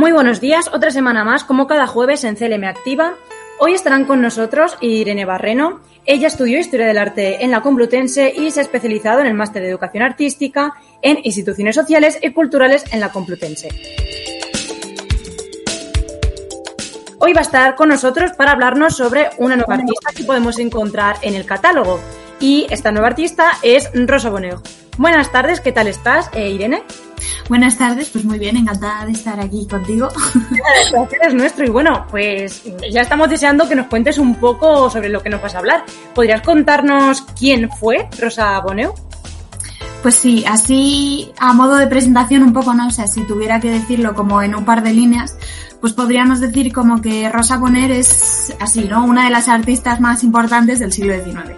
Muy 0.00 0.12
buenos 0.12 0.40
días, 0.40 0.70
otra 0.72 0.90
semana 0.90 1.24
más, 1.24 1.44
como 1.44 1.66
cada 1.66 1.86
jueves 1.86 2.24
en 2.24 2.34
CLM 2.34 2.64
Activa. 2.64 3.16
Hoy 3.58 3.74
estarán 3.74 4.06
con 4.06 4.22
nosotros 4.22 4.78
Irene 4.80 5.26
Barreno. 5.26 5.80
Ella 6.06 6.28
estudió 6.28 6.58
Historia 6.58 6.86
del 6.86 6.96
Arte 6.96 7.44
en 7.44 7.50
la 7.50 7.60
Complutense 7.60 8.32
y 8.34 8.50
se 8.50 8.60
ha 8.60 8.62
especializado 8.62 9.20
en 9.20 9.26
el 9.26 9.34
Máster 9.34 9.60
de 9.60 9.68
Educación 9.68 10.02
Artística 10.02 10.72
en 11.02 11.18
Instituciones 11.22 11.76
Sociales 11.76 12.18
y 12.22 12.32
Culturales 12.32 12.86
en 12.94 13.00
la 13.00 13.12
Complutense. 13.12 13.68
Hoy 17.18 17.34
va 17.34 17.40
a 17.40 17.42
estar 17.42 17.74
con 17.74 17.90
nosotros 17.90 18.32
para 18.38 18.52
hablarnos 18.52 18.96
sobre 18.96 19.28
una 19.36 19.56
nueva 19.56 19.74
artista 19.74 20.12
que 20.16 20.24
podemos 20.24 20.58
encontrar 20.58 21.16
en 21.20 21.34
el 21.34 21.44
catálogo. 21.44 22.00
Y 22.40 22.66
esta 22.70 22.90
nueva 22.90 23.08
artista 23.08 23.50
es 23.62 23.90
Rosa 23.92 24.30
Boneo. 24.30 24.62
Buenas 25.00 25.32
tardes, 25.32 25.62
¿qué 25.62 25.72
tal 25.72 25.86
estás, 25.86 26.28
eh, 26.34 26.50
Irene? 26.50 26.82
Buenas 27.48 27.78
tardes, 27.78 28.10
pues 28.10 28.26
muy 28.26 28.38
bien, 28.38 28.58
encantada 28.58 29.06
de 29.06 29.12
estar 29.12 29.40
aquí 29.40 29.66
contigo. 29.66 30.08
El 30.34 30.90
placer 30.90 31.18
es 31.22 31.32
nuestro 31.32 31.64
y 31.64 31.70
bueno, 31.70 32.04
pues 32.10 32.64
ya 32.92 33.00
estamos 33.00 33.30
deseando 33.30 33.66
que 33.66 33.74
nos 33.74 33.86
cuentes 33.86 34.18
un 34.18 34.34
poco 34.34 34.90
sobre 34.90 35.08
lo 35.08 35.22
que 35.22 35.30
nos 35.30 35.40
vas 35.40 35.54
a 35.54 35.60
hablar. 35.60 35.84
¿Podrías 36.14 36.42
contarnos 36.42 37.22
quién 37.22 37.70
fue 37.70 38.10
Rosa 38.20 38.60
Boneo? 38.60 38.94
Pues 40.02 40.16
sí, 40.16 40.44
así 40.46 41.32
a 41.38 41.54
modo 41.54 41.76
de 41.76 41.86
presentación 41.86 42.42
un 42.42 42.52
poco, 42.52 42.74
¿no? 42.74 42.88
O 42.88 42.90
sea, 42.90 43.06
si 43.06 43.22
tuviera 43.22 43.58
que 43.58 43.70
decirlo 43.70 44.14
como 44.14 44.42
en 44.42 44.54
un 44.54 44.66
par 44.66 44.82
de 44.82 44.92
líneas, 44.92 45.34
pues 45.80 45.94
podríamos 45.94 46.40
decir 46.40 46.74
como 46.74 47.00
que 47.00 47.26
Rosa 47.30 47.56
Bonheur 47.56 47.90
es 47.90 48.54
así, 48.60 48.84
¿no? 48.84 49.06
Una 49.06 49.24
de 49.24 49.30
las 49.30 49.48
artistas 49.48 49.98
más 49.98 50.22
importantes 50.24 50.78
del 50.78 50.92
siglo 50.92 51.14
XIX. 51.14 51.54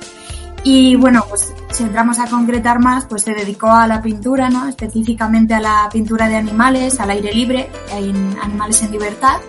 Y 0.62 0.94
bueno, 0.94 1.24
pues 1.28 1.52
si 1.82 1.86
entramos 1.86 2.20
a 2.20 2.28
concretar 2.28 2.78
más, 2.78 3.06
pues 3.06 3.24
se 3.24 3.34
dedicó 3.34 3.68
a 3.68 3.88
la 3.88 4.00
pintura, 4.00 4.48
¿no? 4.48 4.68
Específicamente 4.68 5.52
a 5.54 5.60
la 5.60 5.88
pintura 5.92 6.28
de 6.28 6.36
animales, 6.36 7.00
al 7.00 7.10
aire 7.10 7.34
libre, 7.34 7.70
en 7.90 8.36
animales 8.40 8.80
en 8.84 8.92
libertad. 8.92 9.40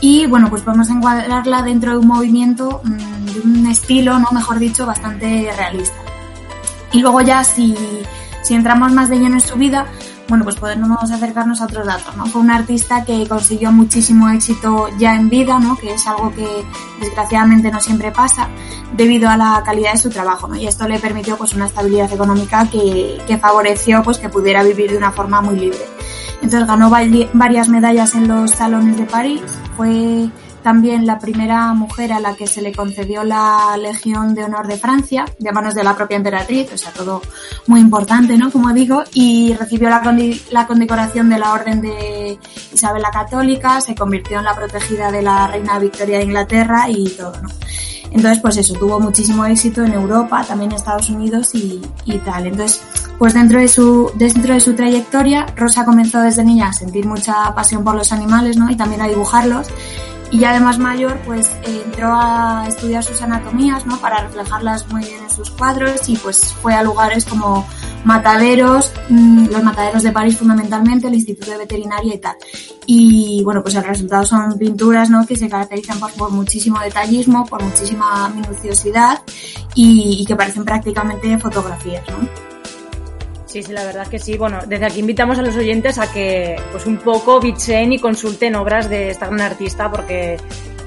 Y 0.00 0.24
bueno, 0.24 0.48
pues 0.48 0.62
podemos 0.62 0.88
encuadrarla 0.88 1.60
dentro 1.60 1.90
de 1.92 1.98
un 1.98 2.06
movimiento, 2.06 2.80
mm, 2.82 3.26
de 3.26 3.40
un 3.40 3.66
estilo, 3.66 4.18
¿no? 4.18 4.28
Mejor 4.32 4.58
dicho, 4.58 4.86
bastante 4.86 5.52
realista. 5.54 5.98
Y 6.92 7.00
luego 7.00 7.20
ya 7.20 7.44
si, 7.44 7.76
si 8.42 8.54
entramos 8.54 8.92
más 8.92 9.10
de 9.10 9.18
lleno 9.18 9.34
en 9.34 9.42
su 9.42 9.56
vida, 9.56 9.84
bueno, 10.30 10.44
pues 10.44 10.56
podemos 10.56 11.10
acercarnos 11.10 11.60
a 11.60 11.64
otros 11.64 11.84
datos, 11.84 12.16
¿no? 12.16 12.24
Fue 12.26 12.40
un 12.40 12.50
artista 12.50 13.04
que 13.04 13.26
consiguió 13.28 13.72
muchísimo 13.72 14.30
éxito 14.30 14.88
ya 14.96 15.16
en 15.16 15.28
vida, 15.28 15.58
¿no? 15.58 15.76
Que 15.76 15.92
es 15.92 16.06
algo 16.06 16.32
que 16.32 16.46
desgraciadamente 17.00 17.70
no 17.70 17.80
siempre 17.80 18.12
pasa 18.12 18.48
debido 18.96 19.28
a 19.28 19.36
la 19.36 19.62
calidad 19.64 19.92
de 19.92 19.98
su 19.98 20.08
trabajo, 20.08 20.46
¿no? 20.48 20.56
Y 20.56 20.66
esto 20.66 20.88
le 20.88 20.98
permitió 21.00 21.36
pues 21.36 21.52
una 21.52 21.66
estabilidad 21.66 22.10
económica 22.12 22.70
que, 22.70 23.18
que 23.26 23.38
favoreció 23.38 24.02
pues 24.02 24.18
que 24.18 24.28
pudiera 24.28 24.62
vivir 24.62 24.92
de 24.92 24.96
una 24.96 25.10
forma 25.10 25.40
muy 25.40 25.58
libre. 25.58 25.84
Entonces 26.36 26.66
ganó 26.66 26.88
varias 26.88 27.68
medallas 27.68 28.14
en 28.14 28.28
los 28.28 28.52
salones 28.52 28.96
de 28.96 29.04
París, 29.04 29.42
fue 29.76 30.30
también 30.62 31.06
la 31.06 31.18
primera 31.18 31.72
mujer 31.72 32.12
a 32.12 32.20
la 32.20 32.34
que 32.34 32.46
se 32.46 32.62
le 32.62 32.72
concedió 32.72 33.24
la 33.24 33.76
Legión 33.78 34.34
de 34.34 34.44
Honor 34.44 34.66
de 34.66 34.76
Francia, 34.76 35.24
de 35.38 35.52
manos 35.52 35.74
de 35.74 35.84
la 35.84 35.96
propia 35.96 36.16
emperatriz, 36.16 36.72
o 36.72 36.78
sea, 36.78 36.92
todo 36.92 37.22
muy 37.66 37.80
importante, 37.80 38.36
¿no? 38.36 38.50
Como 38.50 38.72
digo, 38.72 39.02
y 39.14 39.54
recibió 39.54 39.88
la, 39.88 40.02
la 40.50 40.66
condecoración 40.66 41.28
de 41.28 41.38
la 41.38 41.52
Orden 41.52 41.80
de 41.80 42.38
Isabel 42.72 43.02
la 43.02 43.10
Católica, 43.10 43.80
se 43.80 43.94
convirtió 43.94 44.38
en 44.38 44.44
la 44.44 44.54
protegida 44.54 45.10
de 45.10 45.22
la 45.22 45.46
Reina 45.46 45.78
Victoria 45.78 46.18
de 46.18 46.24
Inglaterra 46.24 46.88
y 46.88 47.08
todo, 47.10 47.32
¿no? 47.42 47.48
Entonces, 48.12 48.40
pues 48.40 48.56
eso, 48.56 48.74
tuvo 48.74 48.98
muchísimo 48.98 49.44
éxito 49.44 49.84
en 49.84 49.92
Europa, 49.92 50.44
también 50.44 50.72
en 50.72 50.76
Estados 50.76 51.08
Unidos 51.10 51.54
y, 51.54 51.80
y 52.04 52.18
tal. 52.18 52.48
Entonces, 52.48 52.82
pues 53.18 53.34
dentro 53.34 53.60
de 53.60 53.68
su, 53.68 54.10
dentro 54.16 54.52
de 54.52 54.60
su 54.60 54.74
trayectoria, 54.74 55.46
Rosa 55.54 55.84
comenzó 55.84 56.20
desde 56.20 56.42
niña 56.42 56.68
a 56.68 56.72
sentir 56.72 57.06
mucha 57.06 57.54
pasión 57.54 57.84
por 57.84 57.94
los 57.94 58.12
animales, 58.12 58.56
¿no? 58.56 58.68
Y 58.68 58.76
también 58.76 59.00
a 59.00 59.06
dibujarlos 59.06 59.68
y 60.30 60.38
ya 60.38 60.52
de 60.52 60.60
más 60.60 60.78
mayor 60.78 61.18
pues 61.24 61.50
entró 61.62 62.14
a 62.14 62.64
estudiar 62.68 63.02
sus 63.02 63.20
anatomías 63.22 63.86
¿no? 63.86 64.00
para 64.00 64.22
reflejarlas 64.22 64.88
muy 64.88 65.04
bien 65.04 65.22
en 65.22 65.30
sus 65.30 65.50
cuadros 65.50 66.08
y 66.08 66.16
pues 66.16 66.54
fue 66.54 66.74
a 66.74 66.82
lugares 66.82 67.24
como 67.24 67.66
mataderos, 68.04 68.92
mm, 69.08 69.46
los 69.50 69.62
mataderos 69.62 70.02
de 70.02 70.12
París 70.12 70.38
fundamentalmente, 70.38 71.08
el 71.08 71.14
Instituto 71.14 71.50
de 71.50 71.58
Veterinaria 71.58 72.14
y 72.14 72.18
tal. 72.18 72.36
Y 72.86 73.42
bueno, 73.44 73.62
pues 73.62 73.74
el 73.74 73.84
resultado 73.84 74.24
son 74.24 74.56
pinturas 74.58 75.10
¿no? 75.10 75.26
que 75.26 75.36
se 75.36 75.48
caracterizan 75.48 75.98
por, 75.98 76.12
por 76.12 76.30
muchísimo 76.30 76.78
detallismo, 76.80 77.44
por 77.46 77.62
muchísima 77.62 78.28
minuciosidad 78.30 79.22
y, 79.74 80.18
y 80.20 80.26
que 80.26 80.36
parecen 80.36 80.64
prácticamente 80.64 81.38
fotografías. 81.38 82.04
¿no? 82.08 82.59
Sí, 83.50 83.64
sí, 83.64 83.72
la 83.72 83.82
verdad 83.82 84.06
que 84.06 84.20
sí. 84.20 84.38
Bueno, 84.38 84.60
desde 84.64 84.86
aquí 84.86 85.00
invitamos 85.00 85.36
a 85.40 85.42
los 85.42 85.56
oyentes 85.56 85.98
a 85.98 86.12
que 86.12 86.54
pues 86.70 86.86
un 86.86 86.98
poco 86.98 87.40
bichen 87.40 87.92
y 87.92 87.98
consulten 87.98 88.54
obras 88.54 88.88
de 88.88 89.10
esta 89.10 89.26
gran 89.26 89.40
artista 89.40 89.90
porque 89.90 90.36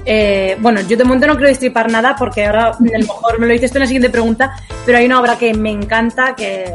eh, 0.06 0.56
bueno, 0.60 0.80
yo 0.80 0.96
de 0.96 1.04
momento 1.04 1.26
no 1.26 1.34
quiero 1.34 1.48
destripar 1.48 1.90
nada 1.90 2.16
porque 2.16 2.46
ahora 2.46 2.68
a 2.68 2.76
lo 2.80 2.98
mejor 2.98 3.38
me 3.38 3.46
lo 3.46 3.52
dices 3.52 3.70
tú 3.70 3.76
en 3.76 3.80
la 3.80 3.86
siguiente 3.86 4.08
pregunta, 4.08 4.56
pero 4.86 4.96
hay 4.96 5.04
una 5.04 5.20
obra 5.20 5.36
que 5.36 5.52
me 5.52 5.70
encanta 5.72 6.34
que, 6.34 6.72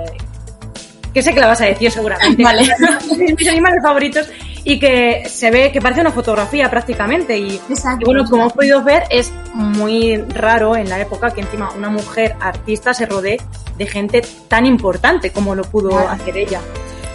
que 1.11 1.23
sé 1.23 1.33
que 1.33 1.39
la 1.39 1.47
vas 1.47 1.61
a 1.61 1.65
decir 1.65 1.89
seguramente. 1.89 2.43
Vale. 2.43 2.67
mis 3.35 3.47
animales 3.47 3.79
favoritos 3.81 4.29
y 4.63 4.79
que 4.79 5.23
se 5.27 5.49
ve 5.49 5.71
que 5.71 5.81
parece 5.81 6.01
una 6.01 6.11
fotografía 6.11 6.69
prácticamente. 6.69 7.35
Y, 7.35 7.55
y 7.55 8.05
bueno, 8.05 8.25
como 8.25 8.43
hemos 8.43 8.53
podido 8.53 8.83
ver, 8.83 9.05
es 9.09 9.31
muy 9.55 10.17
raro 10.17 10.75
en 10.75 10.87
la 10.87 10.99
época 10.99 11.31
que 11.31 11.41
encima 11.41 11.71
una 11.71 11.89
mujer 11.89 12.35
artista 12.39 12.93
se 12.93 13.07
rodee 13.07 13.39
de 13.79 13.87
gente 13.87 14.21
tan 14.47 14.65
importante 14.67 15.31
como 15.31 15.55
lo 15.55 15.63
pudo 15.63 15.97
hacer 15.97 16.37
ella. 16.37 16.61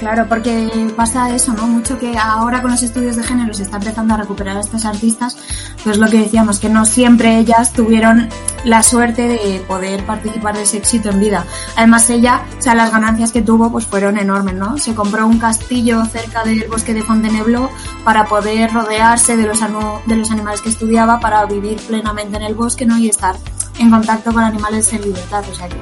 Claro, 0.04 0.26
porque 0.28 0.92
pasa 0.94 1.34
eso, 1.34 1.54
¿no? 1.54 1.66
Mucho 1.66 1.98
que 1.98 2.18
ahora 2.18 2.60
con 2.60 2.72
los 2.72 2.82
estudios 2.82 3.16
de 3.16 3.22
género 3.22 3.54
se 3.54 3.62
está 3.62 3.78
empezando 3.78 4.12
a 4.12 4.18
recuperar 4.18 4.58
a 4.58 4.60
estas 4.60 4.84
artistas, 4.84 5.34
pues 5.82 5.96
lo 5.96 6.10
que 6.10 6.18
decíamos, 6.18 6.58
que 6.58 6.68
no 6.68 6.84
siempre 6.84 7.38
ellas 7.38 7.72
tuvieron 7.72 8.28
la 8.64 8.82
suerte 8.82 9.26
de 9.26 9.64
poder 9.66 10.04
participar 10.04 10.56
de 10.56 10.64
ese 10.64 10.76
éxito 10.76 11.08
en 11.08 11.20
vida. 11.20 11.46
Además 11.74 12.10
ella, 12.10 12.42
o 12.58 12.60
sea, 12.60 12.74
las 12.74 12.92
ganancias 12.92 13.32
que 13.32 13.40
tuvo 13.40 13.72
pues 13.72 13.86
fueron 13.86 14.18
enormes, 14.18 14.56
¿no? 14.56 14.76
Se 14.76 14.94
compró 14.94 15.26
un 15.26 15.38
castillo 15.38 16.04
cerca 16.04 16.44
del 16.44 16.68
bosque 16.68 16.92
de 16.92 17.02
Fontainebleau 17.02 17.70
para 18.04 18.26
poder 18.26 18.74
rodearse 18.74 19.38
de 19.38 19.46
los, 19.46 19.60
de 20.04 20.16
los 20.16 20.30
animales 20.30 20.60
que 20.60 20.68
estudiaba, 20.68 21.18
para 21.18 21.46
vivir 21.46 21.78
plenamente 21.78 22.36
en 22.36 22.42
el 22.42 22.54
bosque, 22.54 22.84
¿no? 22.84 22.98
Y 22.98 23.08
estar 23.08 23.36
en 23.78 23.90
contacto 23.90 24.34
con 24.34 24.44
animales 24.44 24.92
en 24.92 25.00
libertad, 25.00 25.42
o 25.50 25.54
sea 25.54 25.66
que 25.66 25.76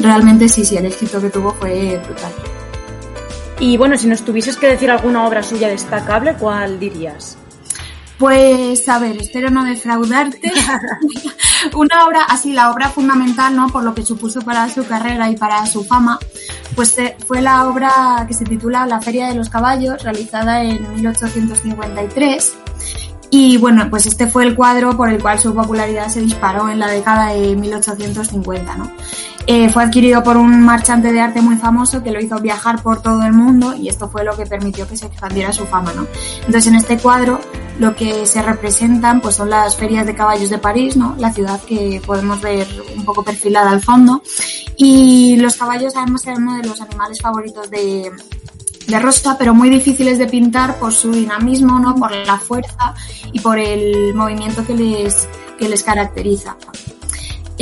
realmente 0.00 0.48
sí, 0.48 0.64
sí, 0.64 0.76
el 0.76 0.86
éxito 0.86 1.20
que 1.20 1.30
tuvo 1.30 1.54
fue 1.54 2.02
brutal. 2.04 2.32
Y 3.60 3.76
bueno, 3.76 3.98
si 3.98 4.08
nos 4.08 4.22
tuvieses 4.22 4.56
que 4.56 4.68
decir 4.68 4.90
alguna 4.90 5.26
obra 5.26 5.42
suya 5.42 5.68
destacable, 5.68 6.34
¿cuál 6.34 6.80
dirías? 6.80 7.36
Pues 8.18 8.88
a 8.88 8.98
ver, 8.98 9.18
espero 9.18 9.50
no 9.50 9.64
defraudarte. 9.64 10.50
Una 11.74 12.06
obra, 12.06 12.24
así 12.24 12.54
la 12.54 12.70
obra 12.70 12.88
fundamental, 12.88 13.54
¿no? 13.54 13.68
Por 13.68 13.82
lo 13.82 13.94
que 13.94 14.02
supuso 14.02 14.40
para 14.40 14.68
su 14.70 14.86
carrera 14.86 15.30
y 15.30 15.36
para 15.36 15.64
su 15.66 15.84
fama, 15.84 16.18
pues 16.74 16.96
eh, 16.98 17.16
fue 17.26 17.42
la 17.42 17.66
obra 17.68 18.24
que 18.26 18.32
se 18.32 18.44
titula 18.44 18.86
La 18.86 19.00
Feria 19.00 19.28
de 19.28 19.34
los 19.34 19.50
Caballos, 19.50 20.02
realizada 20.02 20.62
en 20.62 20.94
1853. 20.94 22.52
Y 23.30 23.58
bueno, 23.58 23.88
pues 23.90 24.06
este 24.06 24.26
fue 24.26 24.44
el 24.44 24.56
cuadro 24.56 24.96
por 24.96 25.10
el 25.10 25.20
cual 25.20 25.38
su 25.38 25.54
popularidad 25.54 26.08
se 26.08 26.20
disparó 26.20 26.68
en 26.68 26.78
la 26.78 26.88
década 26.88 27.32
de 27.32 27.54
1850, 27.56 28.76
¿no? 28.76 28.90
Eh, 29.52 29.68
fue 29.68 29.82
adquirido 29.82 30.22
por 30.22 30.36
un 30.36 30.62
marchante 30.62 31.12
de 31.12 31.20
arte 31.20 31.40
muy 31.42 31.56
famoso 31.56 32.04
que 32.04 32.12
lo 32.12 32.20
hizo 32.20 32.38
viajar 32.38 32.80
por 32.84 33.02
todo 33.02 33.24
el 33.24 33.32
mundo 33.32 33.74
y 33.74 33.88
esto 33.88 34.08
fue 34.08 34.22
lo 34.22 34.36
que 34.36 34.46
permitió 34.46 34.86
que 34.86 34.96
se 34.96 35.06
expandiera 35.06 35.52
su 35.52 35.66
fama, 35.66 35.92
¿no? 35.92 36.06
Entonces 36.46 36.68
en 36.68 36.76
este 36.76 36.98
cuadro 36.98 37.40
lo 37.80 37.96
que 37.96 38.26
se 38.26 38.42
representan 38.42 39.20
pues 39.20 39.34
son 39.34 39.50
las 39.50 39.74
ferias 39.74 40.06
de 40.06 40.14
caballos 40.14 40.50
de 40.50 40.58
París, 40.58 40.96
¿no? 40.96 41.16
La 41.18 41.32
ciudad 41.32 41.60
que 41.62 42.00
podemos 42.06 42.40
ver 42.40 42.68
un 42.96 43.04
poco 43.04 43.24
perfilada 43.24 43.72
al 43.72 43.80
fondo 43.80 44.22
y 44.76 45.36
los 45.38 45.56
caballos 45.56 45.96
además 45.96 46.24
eran 46.28 46.46
uno 46.46 46.58
de 46.58 46.68
los 46.68 46.80
animales 46.80 47.20
favoritos 47.20 47.68
de, 47.70 48.08
de 48.86 49.00
Rosa, 49.00 49.36
pero 49.36 49.52
muy 49.52 49.68
difíciles 49.68 50.16
de 50.18 50.28
pintar 50.28 50.78
por 50.78 50.92
su 50.92 51.10
dinamismo, 51.10 51.80
¿no? 51.80 51.96
Por 51.96 52.12
la 52.12 52.38
fuerza 52.38 52.94
y 53.32 53.40
por 53.40 53.58
el 53.58 54.14
movimiento 54.14 54.64
que 54.64 54.74
les, 54.74 55.28
que 55.58 55.68
les 55.68 55.82
caracteriza. 55.82 56.56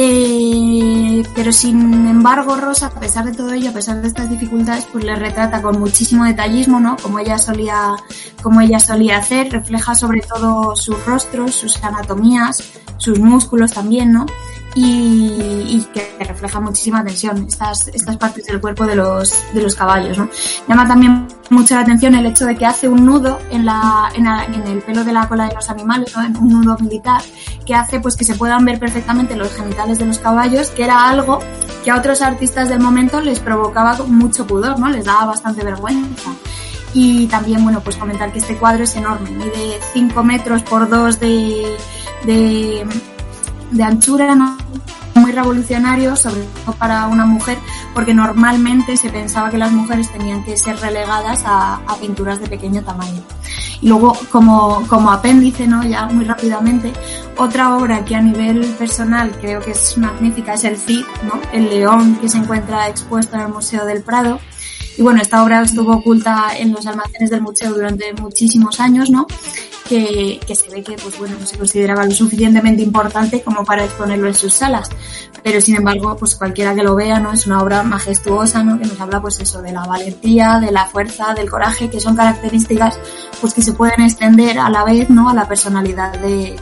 Eh, 0.01 1.25
pero 1.35 1.51
sin 1.51 2.07
embargo, 2.07 2.55
Rosa, 2.55 2.87
a 2.87 3.01
pesar 3.01 3.25
de 3.25 3.33
todo 3.33 3.53
ello, 3.53 3.71
a 3.71 3.73
pesar 3.73 4.01
de 4.01 4.07
estas 4.07 4.31
dificultades, 4.31 4.87
pues 4.93 5.03
le 5.03 5.17
retrata 5.17 5.61
con 5.61 5.81
muchísimo 5.81 6.25
detallismo, 6.25 6.79
¿no? 6.79 6.97
Como 6.97 7.19
ella 7.19 7.37
solía, 7.37 7.97
como 8.41 8.61
ella 8.61 8.79
solía 8.79 9.17
hacer, 9.19 9.51
refleja 9.51 9.97
sobre 9.97 10.21
todo 10.21 10.77
sus 10.77 11.05
rostros, 11.05 11.57
sus 11.57 11.83
anatomías, 11.83 12.63
sus 12.99 13.19
músculos 13.19 13.73
también, 13.73 14.13
¿no? 14.13 14.27
Y, 14.75 15.87
que 15.93 16.17
refleja 16.21 16.61
muchísima 16.61 17.05
tensión 17.05 17.47
estas, 17.49 17.89
estas 17.89 18.17
partes 18.17 18.47
del 18.47 18.61
cuerpo 18.61 18.87
de 18.87 18.97
los, 18.97 19.33
de 19.53 19.63
los 19.63 19.75
caballos. 19.75 20.19
¿no? 20.19 20.29
Llama 20.69 20.87
también 20.87 21.27
mucho 21.51 21.75
la 21.75 21.81
atención 21.81 22.15
el 22.15 22.27
hecho 22.27 22.47
de 22.47 22.57
que 22.57 22.67
hace 22.67 22.89
un 22.89 23.07
nudo 23.07 23.39
en, 23.51 23.65
la, 23.65 24.11
en, 24.15 24.27
en 24.27 24.67
el 24.67 24.83
pelo 24.83 25.05
de 25.05 25.13
la 25.13 25.29
cola 25.29 25.49
de 25.49 25.55
los 25.55 25.69
animales, 25.71 26.15
¿no? 26.17 26.41
un 26.41 26.61
nudo 26.61 26.77
militar, 26.79 27.23
que 27.65 27.75
hace 27.75 28.01
pues 28.01 28.17
que 28.17 28.25
se 28.25 28.35
puedan 28.35 28.65
ver 28.65 28.79
perfectamente 28.79 29.37
los 29.37 29.53
genitales 29.55 29.99
de 29.99 30.07
los 30.07 30.19
caballos, 30.19 30.71
que 30.71 30.85
era 30.85 31.09
algo 31.09 31.41
que 31.85 31.91
a 31.91 31.97
otros 31.97 32.23
artistas 32.23 32.69
del 32.69 32.81
momento 32.81 33.21
les 33.21 33.41
provocaba 33.41 33.97
mucho 34.07 34.47
pudor, 34.47 34.79
¿no? 34.79 34.89
les 34.89 35.05
daba 35.05 35.27
bastante 35.27 35.65
vergüenza. 35.65 36.31
Y 36.95 37.27
también, 37.27 37.63
bueno, 37.63 37.81
pues 37.81 37.97
comentar 37.97 38.33
que 38.33 38.39
este 38.39 38.57
cuadro 38.57 38.85
es 38.85 38.97
enorme, 38.97 39.31
mide 39.31 39.79
5 39.93 40.25
metros 40.25 40.63
por 40.63 40.89
2 40.89 41.21
de, 41.21 41.77
de 42.25 42.87
de 43.71 43.83
anchura 43.83 44.35
¿no? 44.35 44.57
muy 45.19 45.33
revolucionario, 45.33 46.17
sobre 46.17 46.43
todo 46.65 46.75
para 46.77 47.07
una 47.09 47.27
mujer, 47.27 47.59
porque 47.95 48.15
normalmente 48.15 48.97
se 48.97 49.11
pensaba 49.11 49.51
que 49.51 49.59
las 49.59 49.73
mujeres 49.73 50.11
tenían 50.11 50.45
que 50.45 50.57
ser 50.57 50.79
relegadas 50.79 51.43
a, 51.45 51.81
pinturas 52.01 52.41
de 52.41 52.47
pequeño 52.47 52.83
tamaño. 52.83 53.23
Y 53.81 53.89
luego, 53.89 54.17
como, 54.31 54.87
como 54.89 55.11
apéndice, 55.11 55.67
¿no? 55.67 55.85
ya 55.85 56.07
muy 56.07 56.25
rápidamente, 56.25 56.93
otra 57.37 57.77
obra 57.77 58.05
que 58.05 58.15
a 58.15 58.21
nivel 58.21 58.65
personal 58.79 59.33
creo 59.41 59.61
que 59.61 59.73
es 59.73 59.99
magnífica 59.99 60.55
es 60.55 60.65
el 60.65 60.77
Cid, 60.77 61.05
¿no? 61.25 61.41
el 61.53 61.69
león 61.69 62.17
que 62.21 62.29
se 62.29 62.39
encuentra 62.39 62.89
expuesto 62.89 63.37
en 63.37 63.43
el 63.43 63.49
Museo 63.49 63.85
del 63.85 64.03
Prado. 64.03 64.41
Y 64.97 65.03
bueno, 65.03 65.23
esta 65.23 65.45
obra 65.45 65.63
estuvo 65.63 65.93
oculta 65.93 66.57
en 66.57 66.73
los 66.73 66.85
almacenes 66.87 67.31
del 67.31 67.41
museo 67.41 67.73
durante 67.73 68.13
muchísimos 68.15 68.81
años, 68.81 69.11
¿no? 69.11 69.29
Que, 69.89 70.55
se 70.55 70.71
ve 70.71 70.83
que 70.83 70.97
pues 70.97 71.19
bueno 71.19 71.37
no 71.41 71.47
se 71.47 71.57
consideraba 71.57 72.05
lo 72.05 72.11
suficientemente 72.11 72.83
importante 72.83 73.43
como 73.43 73.65
para 73.65 73.85
exponerlo 73.85 74.29
en 74.29 74.35
sus 74.35 74.55
salas. 74.55 74.91
Pero 75.43 75.61
sin 75.61 75.77
embargo 75.77 76.17
pues 76.17 76.37
cualquiera 76.37 76.75
que 76.75 76.83
lo 76.83 76.95
vea 76.95 77.19
no 77.19 77.33
es 77.33 77.47
una 77.47 77.63
obra 77.63 77.83
majestuosa 77.83 78.63
no 78.63 78.79
que 78.79 78.87
nos 78.87 79.01
habla 79.01 79.21
pues 79.21 79.41
eso 79.41 79.63
de 79.63 79.73
la 79.73 79.85
valentía 79.85 80.61
de 80.61 80.71
la 80.71 80.87
fuerza 80.87 81.35
del 81.35 81.51
coraje 81.51 81.89
que 81.89 82.01
son 82.01 82.15
características 82.15 82.99
pues 83.41 83.55
que 83.55 83.63
se 83.63 83.73
pueden 83.73 84.03
extender 84.03 84.59
a 84.59 84.69
la 84.69 84.85
vez 84.85 85.09
no 85.11 85.29
a 85.29 85.35
la 85.35 85.49
personalidad 85.49 86.13
de, 86.19 86.57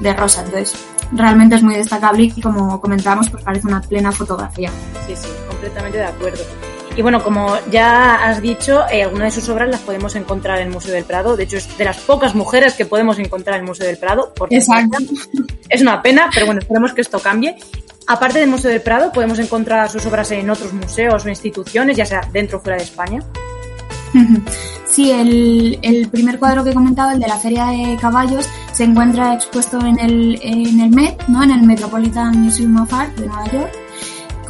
de 0.00 0.14
Rosa. 0.14 0.42
Entonces 0.44 0.74
realmente 1.12 1.56
es 1.56 1.62
muy 1.62 1.74
destacable 1.74 2.32
y 2.34 2.40
como 2.40 2.80
comentamos 2.80 3.28
pues 3.28 3.44
parece 3.44 3.66
una 3.66 3.80
plena 3.80 4.10
fotografía. 4.10 4.70
Sí 5.06 5.14
sí 5.14 5.28
completamente 5.48 5.98
de 5.98 6.06
acuerdo 6.06 6.69
y 6.96 7.02
bueno, 7.02 7.22
como 7.22 7.56
ya 7.70 8.14
has 8.14 8.42
dicho, 8.42 8.82
eh, 8.90 9.04
algunas 9.04 9.34
de 9.34 9.40
sus 9.40 9.48
obras 9.48 9.68
las 9.68 9.80
podemos 9.80 10.14
encontrar 10.16 10.58
en 10.58 10.68
el 10.68 10.72
Museo 10.72 10.92
del 10.92 11.04
Prado. 11.04 11.36
De 11.36 11.44
hecho, 11.44 11.56
es 11.56 11.78
de 11.78 11.84
las 11.84 11.98
pocas 11.98 12.34
mujeres 12.34 12.74
que 12.74 12.86
podemos 12.86 13.18
encontrar 13.18 13.56
en 13.56 13.62
el 13.62 13.68
Museo 13.68 13.86
del 13.86 13.96
Prado. 13.96 14.32
Exacto. 14.50 14.98
Es 15.68 15.82
una 15.82 16.02
pena, 16.02 16.28
pero 16.34 16.46
bueno, 16.46 16.60
esperemos 16.60 16.92
que 16.92 17.00
esto 17.00 17.20
cambie. 17.20 17.56
Aparte 18.06 18.40
del 18.40 18.50
Museo 18.50 18.70
del 18.70 18.82
Prado, 18.82 19.12
podemos 19.12 19.38
encontrar 19.38 19.88
sus 19.88 20.04
obras 20.06 20.30
en 20.32 20.50
otros 20.50 20.72
museos 20.72 21.24
o 21.24 21.28
instituciones, 21.28 21.96
ya 21.96 22.04
sea 22.04 22.22
dentro 22.32 22.58
o 22.58 22.60
fuera 22.60 22.76
de 22.76 22.84
España. 22.84 23.20
Sí, 24.86 25.12
el, 25.12 25.78
el, 25.82 26.08
primer 26.08 26.40
cuadro 26.40 26.64
que 26.64 26.70
he 26.70 26.74
comentado, 26.74 27.12
el 27.12 27.20
de 27.20 27.28
la 27.28 27.38
Feria 27.38 27.66
de 27.66 27.96
Caballos, 28.00 28.48
se 28.72 28.82
encuentra 28.82 29.34
expuesto 29.34 29.78
en 29.86 30.00
el, 30.00 30.40
en 30.42 30.80
el 30.80 30.90
Met, 30.90 31.22
¿no? 31.28 31.44
en 31.44 31.52
el 31.52 31.62
Metropolitan 31.62 32.40
Museum 32.40 32.82
of 32.82 32.92
Art 32.92 33.14
de 33.14 33.26
Nueva 33.26 33.46
York 33.52 33.79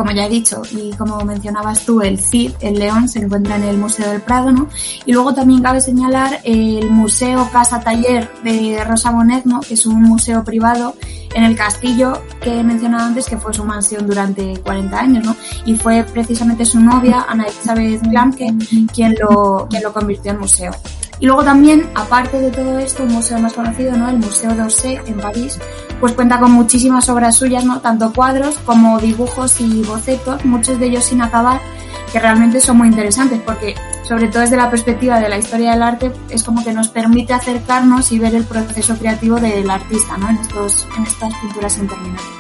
como 0.01 0.13
ya 0.13 0.25
he 0.25 0.31
dicho, 0.31 0.63
y 0.71 0.93
como 0.95 1.23
mencionabas 1.27 1.85
tú, 1.85 2.01
el 2.01 2.19
Cid, 2.19 2.53
el 2.61 2.79
león, 2.79 3.07
se 3.07 3.19
encuentra 3.19 3.57
en 3.57 3.65
el 3.65 3.77
Museo 3.77 4.11
del 4.11 4.23
Prado, 4.23 4.51
¿no? 4.51 4.67
Y 5.05 5.13
luego 5.13 5.35
también 5.35 5.61
cabe 5.61 5.83
señalar 5.83 6.41
el 6.43 6.91
Museo 6.91 7.51
Casa 7.53 7.81
Taller 7.81 8.31
de 8.43 8.83
Rosa 8.83 9.11
Bonet, 9.11 9.45
¿no? 9.45 9.61
Que 9.61 9.75
es 9.75 9.85
un 9.85 10.01
museo 10.01 10.43
privado 10.43 10.95
en 11.35 11.45
el 11.45 11.55
castillo 11.55 12.23
que 12.41 12.61
he 12.61 12.65
mencionado 12.65 13.09
antes, 13.09 13.29
que 13.29 13.37
fue 13.37 13.53
su 13.53 13.63
mansión 13.63 14.07
durante 14.07 14.59
40 14.61 14.99
años, 14.99 15.23
¿no? 15.23 15.37
Y 15.67 15.77
fue 15.77 16.03
precisamente 16.03 16.65
su 16.65 16.81
novia, 16.81 17.27
Ana 17.29 17.45
Elizabeth 17.45 18.01
Glamke, 18.05 18.55
quien 18.95 19.15
lo, 19.21 19.67
quien 19.69 19.83
lo 19.83 19.93
convirtió 19.93 20.33
en 20.33 20.39
museo. 20.39 20.73
Y 21.19 21.27
luego 21.27 21.45
también, 21.45 21.87
aparte 21.95 22.41
de 22.41 22.51
todo 22.51 22.79
esto, 22.79 23.03
un 23.03 23.13
museo 23.13 23.39
más 23.39 23.53
conocido, 23.53 23.95
¿no? 23.99 24.09
El 24.09 24.17
Museo 24.17 24.55
d'Orsay 24.55 24.99
en 25.05 25.21
París, 25.21 25.59
pues 26.01 26.15
cuenta 26.15 26.41
con 26.41 26.51
muchísimas 26.53 27.09
obras 27.09 27.37
suyas, 27.37 27.65
¿no? 27.65 27.81
Tanto 27.81 28.13
cuadros 28.13 28.59
como 28.65 28.99
dibujos 28.99 29.61
y 29.61 29.83
bocetos, 29.83 30.45
muchos 30.45 30.81
de 30.81 30.87
ellos 30.87 31.05
sin 31.05 31.21
acabar, 31.21 31.61
que 32.13 32.19
realmente 32.19 32.61
son 32.61 32.79
muy 32.79 32.89
interesantes 32.89 33.41
porque, 33.45 33.75
sobre 34.03 34.29
todo 34.29 34.41
desde 34.41 34.57
la 34.57 34.71
perspectiva 34.71 35.21
de 35.21 35.29
la 35.29 35.39
historia 35.39 35.73
del 35.73 35.83
arte, 35.83 36.13
es 36.31 36.43
como 36.43 36.65
que 36.65 36.73
nos 36.73 36.89
permite 36.89 37.35
acercarnos 37.35 38.11
y 38.13 38.19
ver 38.19 38.35
el 38.35 38.45
proceso 38.45 38.97
creativo 38.97 39.37
del 39.37 39.69
artista, 39.71 40.17
¿no? 40.17 40.29
En, 40.31 40.37
estos, 40.37 40.89
en 40.97 41.05
estas 41.05 41.35
pinturas 41.37 41.79
interminables. 41.79 42.40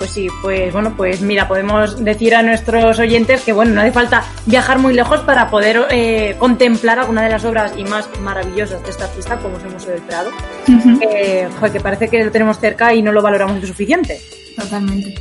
Pues 0.00 0.12
sí, 0.12 0.28
pues 0.40 0.72
bueno, 0.72 0.94
pues 0.96 1.20
mira, 1.20 1.46
podemos 1.46 2.02
decir 2.02 2.34
a 2.34 2.42
nuestros 2.42 2.98
oyentes 2.98 3.42
que 3.42 3.52
bueno, 3.52 3.74
no 3.74 3.82
hace 3.82 3.92
falta 3.92 4.24
viajar 4.46 4.78
muy 4.78 4.94
lejos 4.94 5.20
para 5.20 5.50
poder 5.50 5.88
eh, 5.90 6.36
contemplar 6.38 6.98
alguna 6.98 7.22
de 7.22 7.28
las 7.28 7.44
obras 7.44 7.74
y 7.76 7.84
más 7.84 8.08
maravillosas 8.18 8.82
de 8.82 8.88
esta 8.88 9.04
artista, 9.04 9.36
como 9.36 9.58
es 9.58 9.64
el 9.64 9.72
Museo 9.72 9.92
del 9.92 10.00
Prado, 10.00 10.30
eh, 11.02 11.46
que 11.70 11.80
parece 11.80 12.08
que 12.08 12.24
lo 12.24 12.30
tenemos 12.30 12.58
cerca 12.58 12.94
y 12.94 13.02
no 13.02 13.12
lo 13.12 13.20
valoramos 13.20 13.60
lo 13.60 13.66
suficiente. 13.66 14.18
Totalmente. 14.56 15.14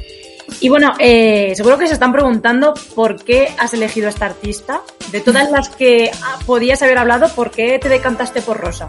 Y 0.62 0.70
bueno, 0.70 0.94
eh, 0.98 1.52
seguro 1.58 1.78
que 1.78 1.88
se 1.88 1.96
están 1.96 2.14
preguntando 2.14 2.74
por 2.96 3.22
qué 3.22 3.54
has 3.58 3.74
elegido 3.74 4.08
a 4.08 4.12
esta 4.12 4.28
artista. 4.28 4.80
De 5.12 5.20
todas 5.20 5.52
las 5.52 5.68
que 5.68 6.10
podías 6.46 6.82
haber 6.84 7.00
hablado, 7.00 7.28
¿por 7.36 7.52
qué 7.52 7.80
te 7.80 7.90
decantaste 7.90 8.42
por 8.42 8.58
Rosa? 8.58 8.88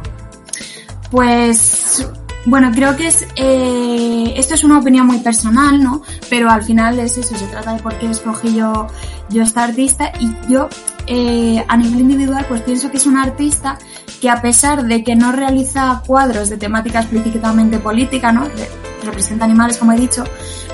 Pues 1.10 2.06
bueno, 2.46 2.70
creo 2.74 2.96
que 2.96 3.06
es 3.06 3.26
eh, 3.36 4.32
esto 4.36 4.54
es 4.54 4.64
una 4.64 4.78
opinión 4.78 5.06
muy 5.06 5.18
personal, 5.18 5.82
¿no? 5.82 6.02
Pero 6.28 6.50
al 6.50 6.62
final 6.62 6.98
es 6.98 7.18
eso, 7.18 7.36
se 7.36 7.46
trata 7.46 7.74
de 7.74 7.82
por 7.82 7.98
qué 7.98 8.10
escogí 8.10 8.54
yo, 8.54 8.86
yo 9.28 9.42
esta 9.42 9.64
artista 9.64 10.12
y 10.18 10.32
yo 10.50 10.68
eh, 11.06 11.64
a 11.68 11.76
nivel 11.76 12.00
individual 12.00 12.46
pues 12.48 12.62
pienso 12.62 12.90
que 12.90 12.96
es 12.96 13.06
una 13.06 13.22
artista 13.22 13.78
que 14.20 14.30
a 14.30 14.40
pesar 14.40 14.84
de 14.84 15.02
que 15.04 15.16
no 15.16 15.32
realiza 15.32 16.02
cuadros 16.06 16.48
de 16.50 16.56
temática 16.56 17.00
explícitamente 17.00 17.78
política, 17.78 18.32
¿no? 18.32 18.48
representa 19.02 19.44
animales 19.44 19.78
como 19.78 19.92
he 19.92 19.96
dicho, 19.96 20.24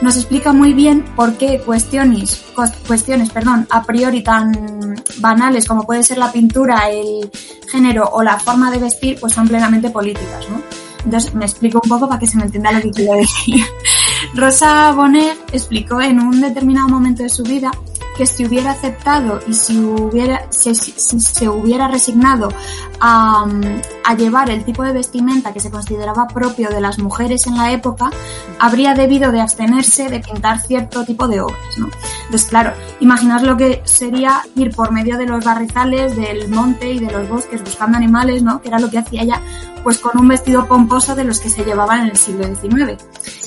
nos 0.02 0.16
explica 0.16 0.52
muy 0.52 0.72
bien 0.72 1.04
por 1.14 1.34
qué 1.34 1.60
cuestiones, 1.60 2.44
cuestiones, 2.86 3.30
perdón, 3.30 3.66
a 3.70 3.84
priori 3.84 4.22
tan 4.22 4.96
banales 5.18 5.66
como 5.66 5.84
puede 5.84 6.02
ser 6.02 6.18
la 6.18 6.32
pintura, 6.32 6.90
el 6.90 7.30
género 7.70 8.08
o 8.12 8.22
la 8.22 8.38
forma 8.38 8.70
de 8.70 8.78
vestir, 8.78 9.18
pues 9.20 9.32
son 9.32 9.48
plenamente 9.48 9.90
políticas, 9.90 10.48
¿no? 10.50 10.85
Entonces 11.06 11.32
me 11.34 11.44
explico 11.44 11.80
un 11.82 11.88
poco 11.88 12.08
para 12.08 12.18
que 12.18 12.26
se 12.26 12.36
me 12.36 12.44
entienda 12.44 12.72
lo 12.72 12.82
que 12.82 12.90
quiero 12.90 13.14
decir. 13.14 13.64
Rosa 14.34 14.92
Bonnet 14.92 15.38
explicó 15.52 16.00
en 16.00 16.20
un 16.20 16.40
determinado 16.40 16.88
momento 16.88 17.22
de 17.22 17.28
su 17.28 17.44
vida 17.44 17.70
que 18.16 18.26
si 18.26 18.46
hubiera 18.46 18.72
aceptado 18.72 19.40
y 19.46 19.52
si 19.52 19.78
hubiera 19.78 20.46
se 20.50 21.48
hubiera 21.48 21.86
resignado 21.86 22.48
a, 23.00 23.46
llevar 24.16 24.48
el 24.50 24.64
tipo 24.64 24.82
de 24.82 24.92
vestimenta 24.92 25.52
que 25.52 25.60
se 25.60 25.70
consideraba 25.70 26.26
propio 26.26 26.70
de 26.70 26.80
las 26.80 26.98
mujeres 26.98 27.46
en 27.46 27.56
la 27.56 27.70
época, 27.72 28.10
habría 28.58 28.94
debido 28.94 29.30
de 29.30 29.40
abstenerse 29.40 30.08
de 30.08 30.20
pintar 30.20 30.60
cierto 30.60 31.04
tipo 31.04 31.28
de 31.28 31.40
obras. 31.40 31.58
Entonces, 31.76 32.48
claro, 32.48 32.72
imaginaos 33.00 33.42
lo 33.42 33.56
que 33.56 33.82
sería 33.84 34.42
ir 34.54 34.74
por 34.74 34.90
medio 34.90 35.18
de 35.18 35.26
los 35.26 35.44
barrizales, 35.44 36.16
del 36.16 36.48
monte 36.48 36.90
y 36.90 36.98
de 36.98 37.12
los 37.12 37.28
bosques 37.28 37.62
buscando 37.62 37.98
animales, 37.98 38.42
¿no? 38.42 38.62
Que 38.62 38.68
era 38.68 38.78
lo 38.78 38.88
que 38.88 38.98
hacía 38.98 39.22
ella, 39.22 39.42
pues 39.86 40.00
con 40.00 40.18
un 40.18 40.26
vestido 40.26 40.66
pomposo 40.66 41.14
de 41.14 41.22
los 41.22 41.38
que 41.38 41.48
se 41.48 41.64
llevaban 41.64 42.00
en 42.00 42.06
el 42.08 42.16
siglo 42.16 42.42
XIX. 42.44 43.00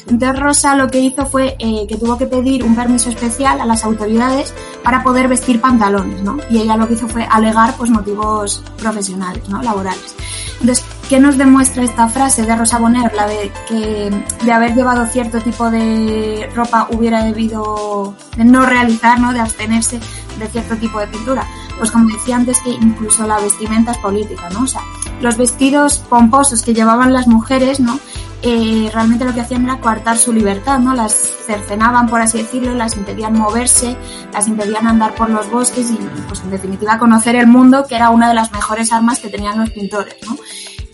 Entonces 0.08 0.40
Rosa 0.40 0.74
lo 0.74 0.88
que 0.88 1.02
hizo 1.02 1.26
fue 1.26 1.58
eh, 1.60 1.86
que 1.86 1.98
tuvo 1.98 2.18
que 2.18 2.28
pedir 2.28 2.64
un 2.64 2.78
permiso 2.78 3.10
especial 3.10 3.60
a 3.60 3.66
las 3.66 3.84
autoridades 3.84 4.54
para 4.82 5.04
poder 5.04 5.28
vestir 5.28 5.60
pantalones, 5.60 6.24
¿no? 6.24 6.38
Y 6.50 6.60
ella 6.60 6.78
lo 6.78 6.88
que 6.88 6.94
hizo 6.94 7.10
fue 7.10 7.28
alegar 7.30 7.76
pues 7.76 7.90
motivos 7.90 8.64
profesionales, 8.78 9.50
¿no? 9.50 9.62
Laborales. 9.62 10.16
Entonces, 10.62 10.86
¿qué 11.10 11.20
nos 11.20 11.38
demuestra 11.38 11.84
esta 11.84 12.08
frase 12.08 12.46
de 12.46 12.56
Rosa 12.56 12.80
Bonheur? 12.80 13.14
La 13.14 13.28
de 13.28 13.52
que 13.68 14.10
de 14.42 14.52
haber 14.54 14.74
llevado 14.76 15.08
cierto 15.08 15.42
tipo 15.42 15.70
de 15.70 16.50
ropa 16.56 16.88
hubiera 16.92 17.22
debido 17.22 18.16
de 18.38 18.46
no 18.46 18.66
realizar, 18.66 19.20
¿no? 19.20 19.34
De 19.34 19.42
abstenerse 19.42 20.00
de 20.40 20.48
cierto 20.48 20.78
tipo 20.78 21.02
de 21.02 21.08
pintura. 21.08 21.46
Pues 21.78 21.92
como 21.92 22.08
decía 22.08 22.38
antes 22.38 22.62
que 22.62 22.70
incluso 22.70 23.28
la 23.28 23.40
vestimenta 23.40 23.92
es 23.92 23.98
política, 23.98 24.50
¿no? 24.52 24.62
O 24.64 24.68
sea, 24.68 24.82
los 25.22 25.38
vestidos 25.38 25.98
pomposos 25.98 26.62
que 26.62 26.74
llevaban 26.74 27.14
las 27.14 27.28
mujeres, 27.28 27.80
¿no? 27.80 28.00
Eh, 28.42 28.90
realmente 28.94 29.26
lo 29.26 29.34
que 29.34 29.42
hacían 29.42 29.66
era 29.66 29.82
coartar 29.82 30.18
su 30.18 30.32
libertad, 30.32 30.80
¿no? 30.80 30.96
Las 30.96 31.14
cercenaban, 31.14 32.08
por 32.08 32.22
así 32.22 32.38
decirlo, 32.38 32.74
las 32.74 32.96
impedían 32.96 33.34
moverse, 33.34 33.98
las 34.32 34.48
impedían 34.48 34.88
andar 34.88 35.14
por 35.16 35.30
los 35.30 35.52
bosques 35.52 35.92
y, 35.92 35.98
pues, 36.28 36.42
en 36.42 36.52
definitiva, 36.52 36.98
conocer 36.98 37.36
el 37.36 37.48
mundo, 37.48 37.86
que 37.88 37.96
era 37.96 38.10
una 38.12 38.30
de 38.30 38.36
las 38.36 38.52
mejores 38.54 38.94
armas 38.94 39.20
que 39.20 39.28
tenían 39.28 39.60
los 39.60 39.72
pintores, 39.72 40.16
¿no? 40.26 40.38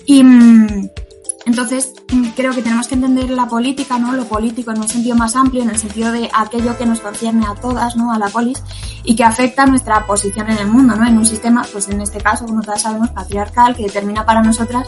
Y, 0.08 0.24
mm, 0.24 0.90
Entonces, 1.46 1.94
mm, 2.12 2.30
creo 2.36 2.54
que 2.54 2.62
tenemos 2.62 2.88
que 2.88 2.96
entender 2.96 3.30
la 3.30 3.48
política, 3.48 4.00
¿no? 4.00 4.14
Lo 4.14 4.26
político 4.26 4.72
en 4.72 4.80
un 4.80 4.90
sentido 4.90 5.16
más 5.16 5.36
amplio, 5.36 5.62
en 5.62 5.70
el 5.70 5.78
sentido 5.78 6.12
de 6.12 6.30
aquello 6.34 6.78
que 6.78 6.86
nos 6.86 7.00
concierne 7.00 7.46
a 7.46 7.54
todas, 7.56 7.96
¿no? 7.96 8.12
A 8.12 8.18
la 8.18 8.30
polis, 8.30 8.64
y 9.04 9.16
que 9.16 9.24
afecta 9.24 9.66
nuestra 9.66 10.06
posición 10.08 10.50
en 10.50 10.58
el 10.58 10.68
mundo, 10.68 10.96
¿no? 10.96 11.08
En 11.08 11.18
un 11.18 11.26
sistema, 11.26 11.64
pues 11.72 11.88
en 11.90 12.02
este 12.02 12.20
caso, 12.20 12.46
como 12.46 12.62
todas 12.62 12.82
sabemos, 12.82 13.10
patriarcal, 13.12 13.76
que 13.76 13.84
determina 13.84 14.26
para 14.26 14.42
nosotras 14.42 14.88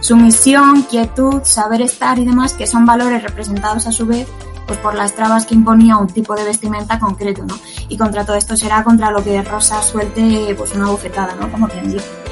sumisión, 0.00 0.82
quietud, 0.82 1.42
saber 1.42 1.82
estar 1.82 2.18
y 2.18 2.24
demás, 2.24 2.54
que 2.54 2.66
son 2.66 2.86
valores 2.86 3.22
representados 3.22 3.86
a 3.86 3.92
su 3.92 4.06
vez 4.06 4.26
pues 4.66 4.78
por 4.80 4.94
las 4.94 5.14
trabas 5.14 5.46
que 5.46 5.54
imponía 5.54 5.96
un 5.96 6.08
tipo 6.08 6.34
de 6.34 6.44
vestimenta 6.44 7.00
concreto, 7.00 7.42
¿no? 7.42 7.58
Y 7.88 7.96
contra 7.96 8.24
todo 8.24 8.36
esto 8.36 8.54
será 8.54 8.84
contra 8.84 9.10
lo 9.10 9.24
que 9.24 9.42
Rosa 9.42 9.82
suelte 9.82 10.54
pues 10.56 10.74
una 10.74 10.90
bofetada, 10.90 11.34
¿no? 11.40 11.50
Como 11.50 11.66
quien 11.68 11.90
dice. 11.90 12.27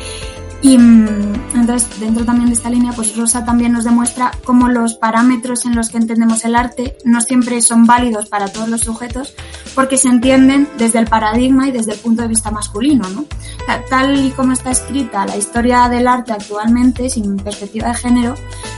Y 0.67 0.79
mm, 0.79 1.55
entonces, 1.55 2.01
dentro 2.01 2.25
también 2.25 2.49
de 2.49 2.55
esta 2.55 2.69
línea, 2.69 2.91
pues 2.93 3.17
Rosa 3.17 3.45
también 3.45 3.73
nos 3.73 3.85
demuestra 3.85 4.33
cómo 4.45 4.69
los 4.69 4.95
parámetros 4.95 5.65
en 5.65 5.77
los 5.77 5.91
que 5.91 5.99
entendemos 5.99 6.45
el 6.45 6.57
arte 6.57 6.97
no 7.05 7.21
siempre 7.21 7.63
son 7.63 7.87
válidos 7.87 8.29
para 8.29 8.49
todos 8.49 8.69
los 8.69 8.81
sujetos, 8.81 9.33
porque 9.77 9.97
se 9.97 10.09
entienden 10.09 10.69
desde 10.77 10.99
el 10.99 11.07
paradigma 11.07 11.69
y 11.69 11.71
desde 11.71 11.93
el 11.93 12.01
punto 12.01 12.23
de 12.23 12.29
vista 12.29 12.51
masculino, 12.51 13.09
¿no? 13.11 13.27
tal 13.89 14.19
y 14.19 14.31
como 14.31 14.55
está 14.55 14.73
escrita 14.73 15.25
la 15.25 15.37
historia 15.37 15.89
del 15.89 16.09
arte 16.09 16.33
actualmente, 16.33 17.11
sin 17.11 17.37
perspectiva 17.37 17.89
de 17.89 17.95
género, 17.95 18.35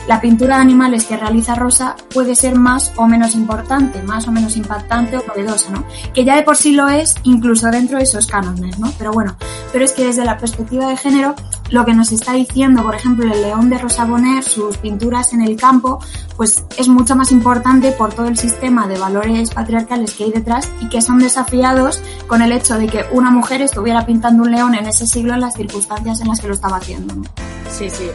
la 0.09 0.23
pintura 0.23 0.57
de 0.57 0.63
animales 0.63 1.05
que 1.05 1.19
realiza 1.19 1.55
Rosa 1.55 1.95
puede 2.13 2.35
ser 2.35 2.59
más 2.59 2.93
o 2.97 3.07
menos 3.07 3.35
importante, 3.35 4.03
más 4.03 4.27
o 4.27 4.33
menos 4.33 4.57
impactante 4.57 5.19
o 5.19 5.25
novedosa, 5.27 5.71
¿no? 5.71 5.85
Que 6.15 6.25
ya 6.25 6.35
de 6.35 6.43
por 6.43 6.57
sí 6.57 6.73
lo 6.73 6.89
es, 6.89 7.15
incluso 7.25 7.71
dentro 7.71 7.99
de 7.99 8.05
esos 8.05 8.27
cánones, 8.27 8.79
¿no? 8.79 8.91
Pero 8.97 9.13
bueno, 9.13 9.37
pero 9.71 9.85
es 9.85 9.93
que 9.93 10.07
desde 10.07 10.25
la 10.25 10.39
perspectiva 10.39 10.89
de 10.89 10.97
género, 10.97 11.35
lo 11.71 11.85
que 11.85 11.93
nos 11.93 12.11
está 12.11 12.33
diciendo, 12.33 12.83
por 12.83 12.95
ejemplo, 12.95 13.31
el 13.31 13.43
León 13.43 13.69
de 13.69 13.77
Rosa 13.77 14.07
Bonheur, 14.07 14.43
sus 14.43 14.79
pinturas 14.79 15.35
en 15.35 15.43
el 15.43 15.57
campo, 15.57 16.03
pues 16.39 16.65
es 16.79 16.89
mucho 16.89 17.15
más 17.15 17.31
importante 17.31 17.93
por 17.93 18.15
todo 18.15 18.29
el 18.29 18.39
sistema 18.39 18.89
de 18.89 18.99
valores 18.99 19.51
patriarcales 19.51 20.15
que 20.15 20.25
hay 20.25 20.33
detrás 20.33 20.71
y 20.81 20.89
que 20.89 21.03
son 21.03 21.19
desafiados 21.19 22.01
con 22.27 22.41
el 22.41 22.53
hecho 22.53 22.79
de 22.79 22.87
que 22.87 23.05
una 23.13 23.31
mujer 23.31 23.61
estuviera 23.61 24.07
pintando 24.07 24.45
un 24.45 24.53
león 24.53 24.75
en 24.75 24.87
ese 24.87 25.07
siglo 25.07 25.35
en 25.35 25.41
las 25.41 25.53
circunstancias 25.53 26.23
en 26.23 26.29
las 26.29 26.41
que 26.41 26.49
lo 26.49 26.55
estaba 26.55 26.79
haciendo. 26.79 27.15
¿no? 27.15 27.25
Sí, 27.71 27.91
sí. 27.91 28.09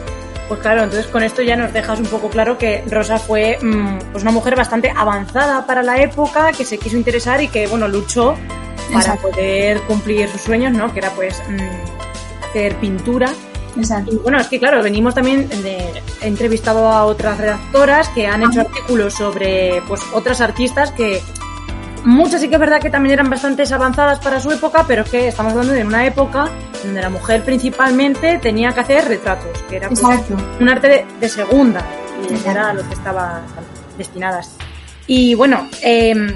Pues 0.48 0.60
claro, 0.60 0.82
entonces 0.82 1.06
con 1.06 1.22
esto 1.22 1.42
ya 1.42 1.56
nos 1.56 1.72
dejas 1.72 1.98
un 1.98 2.06
poco 2.06 2.28
claro 2.28 2.58
que 2.58 2.84
Rosa 2.90 3.18
fue 3.18 3.58
mm, 3.60 4.10
pues 4.12 4.22
una 4.22 4.32
mujer 4.32 4.56
bastante 4.56 4.92
avanzada 4.94 5.66
para 5.66 5.82
la 5.82 6.00
época, 6.00 6.52
que 6.52 6.64
se 6.64 6.78
quiso 6.78 6.96
interesar 6.96 7.42
y 7.42 7.48
que 7.48 7.66
bueno 7.66 7.88
luchó 7.88 8.36
para 8.92 9.16
poder 9.16 9.80
cumplir 9.82 10.28
sus 10.28 10.42
sueños, 10.42 10.72
¿no? 10.72 10.92
Que 10.92 10.98
era 10.98 11.10
pues 11.10 11.42
mm, 11.48 12.44
hacer 12.48 12.76
pintura. 12.76 13.32
Exacto. 13.76 14.12
Y 14.12 14.16
bueno, 14.18 14.38
es 14.38 14.46
que 14.48 14.58
claro, 14.58 14.82
venimos 14.82 15.14
también 15.14 15.48
de 15.48 16.02
he 16.20 16.28
entrevistado 16.28 16.88
a 16.88 17.04
otras 17.06 17.38
redactoras 17.38 18.08
que 18.10 18.26
han 18.26 18.42
hecho 18.42 18.60
artículos 18.60 19.14
sobre 19.14 19.82
pues 19.88 20.00
otras 20.12 20.40
artistas 20.40 20.92
que 20.92 21.22
Muchas 22.04 22.42
sí 22.42 22.48
que 22.48 22.56
es 22.56 22.60
verdad 22.60 22.80
que 22.80 22.90
también 22.90 23.14
eran 23.14 23.30
bastante 23.30 23.62
avanzadas 23.72 24.18
para 24.18 24.38
su 24.38 24.52
época, 24.52 24.84
pero 24.86 25.02
es 25.02 25.10
que 25.10 25.28
estamos 25.28 25.52
hablando 25.52 25.72
de 25.72 25.84
una 25.84 26.04
época 26.04 26.50
donde 26.84 27.00
la 27.00 27.08
mujer 27.08 27.42
principalmente 27.42 28.38
tenía 28.38 28.72
que 28.72 28.80
hacer 28.80 29.08
retratos, 29.08 29.62
que 29.70 29.76
era 29.76 29.88
pues, 29.88 30.02
un 30.60 30.68
arte 30.68 31.06
de, 31.18 31.28
segunda, 31.30 31.82
y 32.22 32.48
era 32.48 32.70
a 32.70 32.74
lo 32.74 32.86
que 32.86 32.92
estaba 32.92 33.40
destinadas. 33.96 34.54
Y 35.06 35.34
bueno, 35.34 35.66
em, 35.80 36.28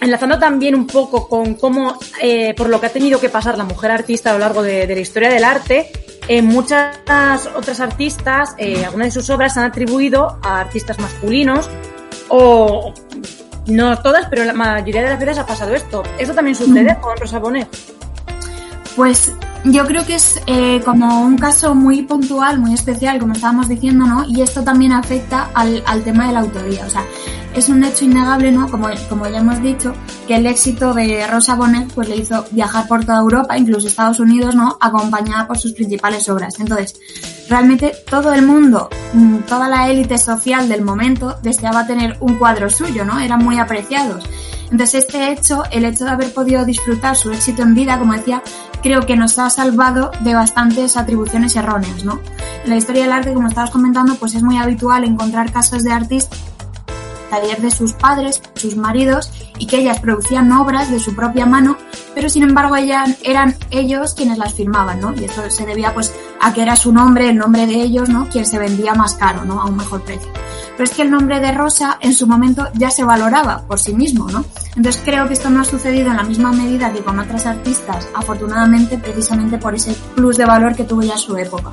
enlazando 0.00 0.38
también 0.38 0.74
un 0.74 0.86
poco 0.86 1.28
con 1.28 1.56
cómo, 1.56 1.98
eh, 2.22 2.54
por 2.54 2.70
lo 2.70 2.80
que 2.80 2.86
ha 2.86 2.92
tenido 2.92 3.20
que 3.20 3.28
pasar 3.28 3.58
la 3.58 3.64
mujer 3.64 3.90
artista 3.90 4.30
a 4.30 4.32
lo 4.32 4.38
largo 4.38 4.62
de, 4.62 4.86
la 4.86 5.00
historia 5.00 5.28
del 5.28 5.44
arte, 5.44 5.90
eh, 6.26 6.40
muchas 6.40 6.96
otras 7.54 7.80
artistas, 7.80 8.54
eh, 8.56 8.82
algunas 8.82 9.08
de 9.08 9.20
sus 9.20 9.28
obras 9.28 9.52
se 9.52 9.60
han 9.60 9.66
atribuido 9.66 10.38
a 10.42 10.58
artistas 10.58 10.98
masculinos 10.98 11.68
o 12.28 12.94
no 13.66 13.98
todas, 13.98 14.26
pero 14.28 14.44
la 14.44 14.52
mayoría 14.52 15.02
de 15.02 15.10
las 15.10 15.18
veces 15.18 15.38
ha 15.38 15.46
pasado 15.46 15.74
esto. 15.74 16.02
¿Eso 16.18 16.34
también 16.34 16.54
sucede 16.54 16.96
con 17.00 17.16
Rosa 17.16 17.38
Bonet? 17.38 17.68
Pues 18.94 19.32
yo 19.64 19.84
creo 19.86 20.06
que 20.06 20.14
es 20.14 20.40
eh, 20.46 20.80
como 20.84 21.22
un 21.22 21.36
caso 21.36 21.74
muy 21.74 22.02
puntual, 22.02 22.58
muy 22.58 22.72
especial, 22.72 23.18
como 23.18 23.34
estábamos 23.34 23.68
diciendo, 23.68 24.06
¿no? 24.06 24.24
Y 24.26 24.40
esto 24.40 24.62
también 24.62 24.92
afecta 24.92 25.50
al, 25.54 25.82
al 25.86 26.02
tema 26.02 26.28
de 26.28 26.32
la 26.32 26.40
autoría. 26.40 26.86
O 26.86 26.90
sea, 26.90 27.04
es 27.56 27.70
un 27.70 27.82
hecho 27.84 28.04
innegable, 28.04 28.52
¿no? 28.52 28.70
Como, 28.70 28.88
como 29.08 29.26
ya 29.26 29.38
hemos 29.38 29.62
dicho, 29.62 29.94
que 30.28 30.36
el 30.36 30.46
éxito 30.46 30.92
de 30.92 31.26
Rosa 31.26 31.56
Bonet 31.56 31.90
pues 31.94 32.08
le 32.08 32.16
hizo 32.16 32.44
viajar 32.50 32.86
por 32.86 33.04
toda 33.04 33.18
Europa, 33.18 33.56
incluso 33.56 33.88
Estados 33.88 34.20
Unidos, 34.20 34.54
¿no? 34.54 34.76
Acompañada 34.78 35.46
por 35.46 35.56
sus 35.58 35.72
principales 35.72 36.28
obras. 36.28 36.60
Entonces, 36.60 37.00
realmente 37.48 37.94
todo 38.10 38.34
el 38.34 38.46
mundo, 38.46 38.90
mm, 39.14 39.38
toda 39.48 39.68
la 39.68 39.88
élite 39.88 40.18
social 40.18 40.68
del 40.68 40.82
momento 40.82 41.36
deseaba 41.42 41.86
tener 41.86 42.18
un 42.20 42.36
cuadro 42.36 42.68
suyo, 42.68 43.04
¿no? 43.06 43.18
Eran 43.18 43.42
muy 43.42 43.58
apreciados. 43.58 44.28
Entonces 44.70 45.04
este 45.04 45.30
hecho, 45.30 45.62
el 45.70 45.84
hecho 45.84 46.04
de 46.04 46.10
haber 46.10 46.34
podido 46.34 46.64
disfrutar 46.64 47.16
su 47.16 47.30
éxito 47.30 47.62
en 47.62 47.74
vida, 47.74 47.98
como 47.98 48.14
decía, 48.14 48.42
creo 48.82 49.06
que 49.06 49.16
nos 49.16 49.38
ha 49.38 49.48
salvado 49.48 50.10
de 50.20 50.34
bastantes 50.34 50.96
atribuciones 50.96 51.54
erróneas, 51.56 52.04
¿no? 52.04 52.20
En 52.64 52.70
la 52.70 52.76
historia 52.76 53.04
del 53.04 53.12
arte, 53.12 53.32
como 53.32 53.48
estabas 53.48 53.70
comentando, 53.70 54.16
pues 54.16 54.34
es 54.34 54.42
muy 54.42 54.58
habitual 54.58 55.04
encontrar 55.04 55.52
casos 55.52 55.84
de 55.84 55.92
artistas 55.92 56.38
taller 57.40 57.60
de 57.60 57.70
sus 57.70 57.92
padres, 57.92 58.42
sus 58.54 58.76
maridos, 58.76 59.30
y 59.58 59.66
que 59.66 59.78
ellas 59.78 60.00
producían 60.00 60.50
obras 60.52 60.90
de 60.90 61.00
su 61.00 61.14
propia 61.14 61.46
mano, 61.46 61.76
pero 62.14 62.28
sin 62.28 62.42
embargo 62.42 62.76
ellas, 62.76 63.16
eran 63.22 63.56
ellos 63.70 64.14
quienes 64.14 64.38
las 64.38 64.54
firmaban, 64.54 65.00
¿no? 65.00 65.14
Y 65.14 65.24
esto 65.24 65.48
se 65.50 65.66
debía 65.66 65.94
pues 65.94 66.12
a 66.40 66.52
que 66.52 66.62
era 66.62 66.76
su 66.76 66.92
nombre, 66.92 67.28
el 67.28 67.36
nombre 67.36 67.66
de 67.66 67.74
ellos, 67.74 68.08
¿no? 68.08 68.28
Quien 68.28 68.46
se 68.46 68.58
vendía 68.58 68.94
más 68.94 69.14
caro, 69.14 69.44
¿no? 69.44 69.60
A 69.60 69.66
un 69.66 69.76
mejor 69.76 70.02
precio. 70.02 70.30
Pero 70.76 70.84
es 70.84 70.94
que 70.94 71.02
el 71.02 71.10
nombre 71.10 71.40
de 71.40 71.52
Rosa 71.52 71.98
en 72.00 72.12
su 72.12 72.26
momento 72.26 72.68
ya 72.74 72.90
se 72.90 73.04
valoraba 73.04 73.62
por 73.66 73.78
sí 73.78 73.94
mismo, 73.94 74.28
¿no? 74.30 74.44
Entonces 74.76 75.00
creo 75.04 75.26
que 75.26 75.34
esto 75.34 75.48
no 75.48 75.60
ha 75.60 75.64
sucedido 75.64 76.10
en 76.10 76.16
la 76.16 76.22
misma 76.22 76.52
medida 76.52 76.92
que 76.92 77.00
con 77.00 77.18
otras 77.18 77.46
artistas, 77.46 78.08
afortunadamente 78.14 78.98
precisamente 78.98 79.56
por 79.58 79.74
ese 79.74 79.94
plus 80.14 80.36
de 80.36 80.44
valor 80.44 80.76
que 80.76 80.84
tuvo 80.84 81.02
ya 81.02 81.16
su 81.16 81.36
época. 81.36 81.70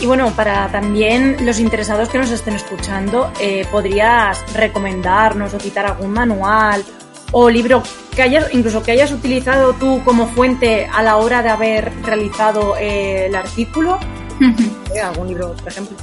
Y 0.00 0.06
bueno, 0.06 0.30
para 0.36 0.68
también 0.70 1.44
los 1.44 1.58
interesados 1.58 2.08
que 2.08 2.18
nos 2.18 2.30
estén 2.30 2.54
escuchando, 2.54 3.32
eh, 3.40 3.66
¿podrías 3.70 4.52
recomendarnos 4.54 5.52
o 5.54 5.58
citar 5.58 5.86
algún 5.86 6.12
manual 6.12 6.84
o 7.32 7.50
libro 7.50 7.82
que 8.14 8.22
hayas, 8.22 8.54
incluso 8.54 8.82
que 8.82 8.92
hayas 8.92 9.10
utilizado 9.10 9.72
tú 9.74 10.00
como 10.04 10.28
fuente 10.28 10.86
a 10.86 11.02
la 11.02 11.16
hora 11.16 11.42
de 11.42 11.48
haber 11.48 11.92
realizado 12.02 12.76
eh, 12.76 13.26
el 13.26 13.34
artículo? 13.34 13.98
Eh, 14.94 15.00
¿Algún 15.00 15.28
libro, 15.28 15.54
por 15.54 15.68
ejemplo? 15.68 15.96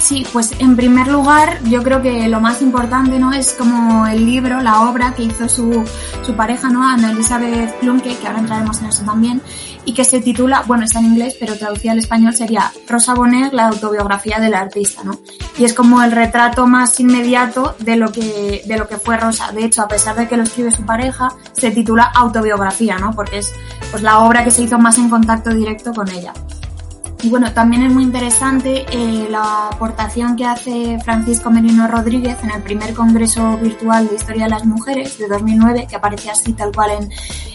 Sí, 0.00 0.26
pues 0.32 0.54
en 0.58 0.76
primer 0.76 1.08
lugar 1.08 1.62
yo 1.64 1.82
creo 1.82 2.00
que 2.00 2.26
lo 2.28 2.40
más 2.40 2.62
importante 2.62 3.18
no 3.18 3.32
es 3.32 3.52
como 3.52 4.06
el 4.06 4.24
libro, 4.24 4.60
la 4.62 4.88
obra 4.88 5.14
que 5.14 5.24
hizo 5.24 5.46
su, 5.46 5.84
su 6.22 6.34
pareja, 6.34 6.70
¿no? 6.70 6.88
Ana 6.88 7.10
Elizabeth 7.10 7.78
Plumke, 7.80 8.16
que 8.16 8.26
ahora 8.26 8.40
entraremos 8.40 8.80
en 8.80 8.86
eso 8.86 9.04
también, 9.04 9.42
y 9.84 9.92
que 9.92 10.04
se 10.04 10.20
titula, 10.20 10.64
bueno, 10.66 10.84
está 10.84 11.00
en 11.00 11.06
inglés, 11.06 11.36
pero 11.38 11.56
traducida 11.56 11.92
al 11.92 11.98
español 11.98 12.34
sería 12.34 12.72
Rosa 12.88 13.14
Bonheur, 13.14 13.52
la 13.52 13.68
autobiografía 13.68 14.40
del 14.40 14.54
artista, 14.54 15.04
¿no? 15.04 15.20
Y 15.58 15.64
es 15.64 15.74
como 15.74 16.02
el 16.02 16.12
retrato 16.12 16.66
más 16.66 16.98
inmediato 16.98 17.76
de 17.80 17.96
lo 17.96 18.10
que, 18.10 18.62
de 18.66 18.78
lo 18.78 18.88
que 18.88 18.96
fue 18.96 19.18
Rosa. 19.18 19.52
De 19.52 19.64
hecho, 19.64 19.82
a 19.82 19.88
pesar 19.88 20.16
de 20.16 20.26
que 20.26 20.36
lo 20.36 20.44
escribe 20.44 20.70
su 20.70 20.84
pareja, 20.84 21.28
se 21.52 21.70
titula 21.70 22.04
autobiografía, 22.14 22.98
¿no? 22.98 23.12
Porque 23.12 23.38
es 23.38 23.52
pues 23.90 24.02
la 24.02 24.20
obra 24.20 24.44
que 24.44 24.50
se 24.50 24.62
hizo 24.62 24.78
más 24.78 24.96
en 24.96 25.10
contacto 25.10 25.50
directo 25.50 25.92
con 25.92 26.08
ella. 26.08 26.32
Y 27.22 27.28
bueno, 27.28 27.52
también 27.52 27.82
es 27.82 27.92
muy 27.92 28.04
interesante 28.04 28.86
eh, 28.90 29.28
la 29.30 29.68
aportación 29.68 30.36
que 30.36 30.46
hace 30.46 30.98
Francisco 31.04 31.50
Merino 31.50 31.86
Rodríguez 31.86 32.38
en 32.42 32.50
el 32.50 32.62
primer 32.62 32.94
Congreso 32.94 33.58
Virtual 33.58 34.08
de 34.08 34.14
Historia 34.14 34.44
de 34.44 34.50
las 34.50 34.64
Mujeres 34.64 35.18
de 35.18 35.28
2009, 35.28 35.86
que 35.88 35.96
aparece 35.96 36.30
así 36.30 36.54
tal 36.54 36.72
cual 36.72 36.90
en, 36.98 37.10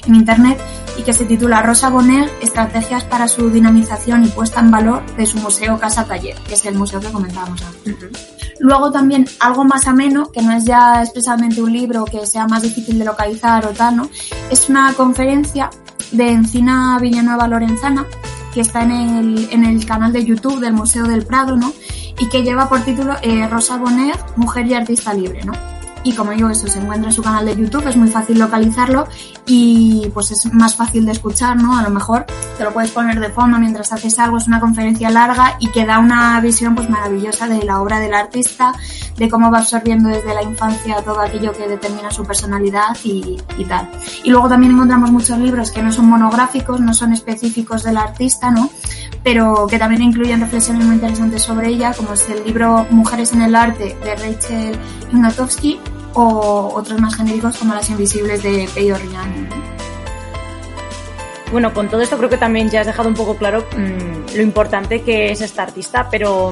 en 0.06 0.16
Internet, 0.16 0.60
y 0.98 1.02
que 1.02 1.14
se 1.14 1.26
titula 1.26 1.64
Rosa 1.64 1.90
Bonheur, 1.90 2.30
Estrategias 2.42 3.04
para 3.06 3.28
su 3.28 3.50
dinamización 3.50 4.24
y 4.24 4.28
puesta 4.28 4.60
en 4.60 4.70
valor 4.70 5.04
de 5.16 5.26
su 5.26 5.40
museo 5.40 5.80
Casa 5.80 6.06
Taller, 6.06 6.38
que 6.48 6.54
es 6.54 6.66
el 6.66 6.76
museo 6.76 7.00
que 7.00 7.12
comentábamos 7.12 7.64
antes. 7.64 7.96
Luego 8.60 8.92
también 8.92 9.26
algo 9.40 9.66
más 9.66 9.88
ameno, 9.88 10.32
que 10.32 10.42
no 10.42 10.52
es 10.52 10.64
ya 10.64 11.02
expresamente 11.02 11.62
un 11.62 11.74
libro 11.74 12.06
que 12.06 12.26
sea 12.26 12.48
más 12.48 12.62
difícil 12.62 13.00
de 13.00 13.06
localizar 13.06 13.66
o 13.66 13.70
tal, 13.70 13.98
¿no? 13.98 14.10
Es 14.50 14.70
una 14.70 14.94
conferencia 14.94 15.70
de 16.12 16.32
Encina 16.32 16.98
Villanueva 17.00 17.48
Lorenzana, 17.48 18.06
que 18.56 18.62
está 18.62 18.84
en 18.84 18.92
el, 18.92 19.50
en 19.52 19.66
el 19.66 19.86
canal 19.86 20.14
de 20.14 20.24
YouTube 20.24 20.62
del 20.62 20.72
Museo 20.72 21.04
del 21.04 21.26
Prado, 21.26 21.58
¿no? 21.58 21.74
Y 22.18 22.30
que 22.30 22.42
lleva 22.42 22.70
por 22.70 22.80
título 22.86 23.14
eh, 23.22 23.46
Rosa 23.50 23.76
Bonet, 23.76 24.18
Mujer 24.38 24.66
y 24.68 24.74
Artista 24.74 25.14
Libre, 25.14 25.44
¿no? 25.44 25.75
Y 26.06 26.14
como 26.14 26.32
digo, 26.32 26.50
eso 26.50 26.68
se 26.68 26.78
encuentra 26.78 27.10
en 27.10 27.16
su 27.16 27.24
canal 27.24 27.48
de 27.48 27.56
YouTube, 27.56 27.88
es 27.88 27.98
muy 27.98 28.08
fácil 28.08 28.38
localizarlo 28.38 29.08
y 29.48 30.08
pues 30.14 30.30
es 30.32 30.54
más 30.54 30.76
fácil 30.76 31.04
de 31.04 31.14
escuchar, 31.14 31.58
¿no? 31.58 31.76
A 31.76 31.82
lo 31.82 31.90
mejor 31.90 32.28
te 32.60 32.64
lo 32.64 32.72
puedes 32.72 32.92
poner 32.92 33.20
de 33.20 33.30
fondo 33.30 33.58
mientras 33.58 33.92
haces 33.92 34.20
algo, 34.20 34.38
es 34.38 34.46
una 34.46 34.60
conferencia 34.60 35.10
larga 35.10 35.58
y 35.60 35.68
que 35.72 35.84
da 35.84 35.98
una 35.98 36.40
visión 36.42 36.76
pues 36.76 36.92
maravillosa 36.92 37.48
de 37.48 37.64
la 37.64 37.82
obra 37.82 38.00
del 38.00 38.14
artista, 38.14 38.72
de 39.18 39.30
cómo 39.30 39.50
va 39.50 39.58
absorbiendo 39.58 40.10
desde 40.10 40.36
la 40.36 40.44
infancia 40.44 41.02
todo 41.04 41.20
aquello 41.20 41.52
que 41.54 41.68
determina 41.68 42.12
su 42.12 42.24
personalidad 42.24 42.96
y, 43.04 43.38
tal. 43.68 43.90
Y 44.24 44.30
luego 44.30 44.48
también 44.48 44.74
encontramos 44.74 45.12
muchos 45.12 45.40
libros 45.40 45.72
que 45.72 45.82
no 45.82 45.92
son 45.92 46.08
monográficos, 46.08 46.80
no 46.82 46.94
son 46.94 47.14
específicos 47.14 47.82
del 47.82 47.98
artista, 47.98 48.52
¿no? 48.52 48.70
pero 49.24 49.66
que 49.66 49.80
también 49.80 50.04
incluyen 50.04 50.40
reflexiones 50.40 50.86
muy 50.86 50.96
interesantes 50.96 51.42
sobre 51.42 51.70
ella, 51.70 51.96
como 51.96 52.14
es 52.14 52.30
el 52.30 52.44
libro 52.44 52.86
Mujeres 52.92 53.34
en 53.34 53.42
el 53.42 53.56
Arte 53.56 53.98
de 54.04 54.16
Rachel 54.16 54.78
Ignatowski 55.12 55.80
o 56.16 56.72
otros 56.74 57.00
más 57.00 57.16
genéricos 57.16 57.58
como 57.58 57.74
Las 57.74 57.90
Invisibles 57.90 58.42
de 58.42 58.68
Peyo 58.74 58.98
Rian. 58.98 59.50
Bueno, 61.52 61.74
con 61.74 61.90
todo 61.90 62.02
esto 62.02 62.18
creo 62.18 62.30
que 62.30 62.38
también 62.38 62.70
ya 62.70 62.82
has 62.82 62.88
dejado 62.88 63.08
un 63.08 63.16
poco 63.16 63.36
claro 63.36 63.66
mmm, 63.78 64.36
lo 64.36 64.42
importante 64.42 65.04
que 65.04 65.32
es 65.32 65.42
esta 65.42 65.64
artista, 65.64 66.10
pero 66.10 66.52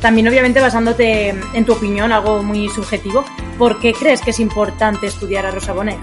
también 0.00 0.28
obviamente 0.28 0.60
basándote 0.60 1.30
en 1.30 1.64
tu 1.64 1.72
opinión, 1.72 2.12
algo 2.12 2.42
muy 2.42 2.68
subjetivo, 2.68 3.24
¿por 3.58 3.80
qué 3.80 3.92
crees 3.92 4.20
que 4.20 4.30
es 4.30 4.40
importante 4.40 5.06
estudiar 5.06 5.44
a 5.44 5.50
Rosa 5.50 5.72
Bonet? 5.72 5.98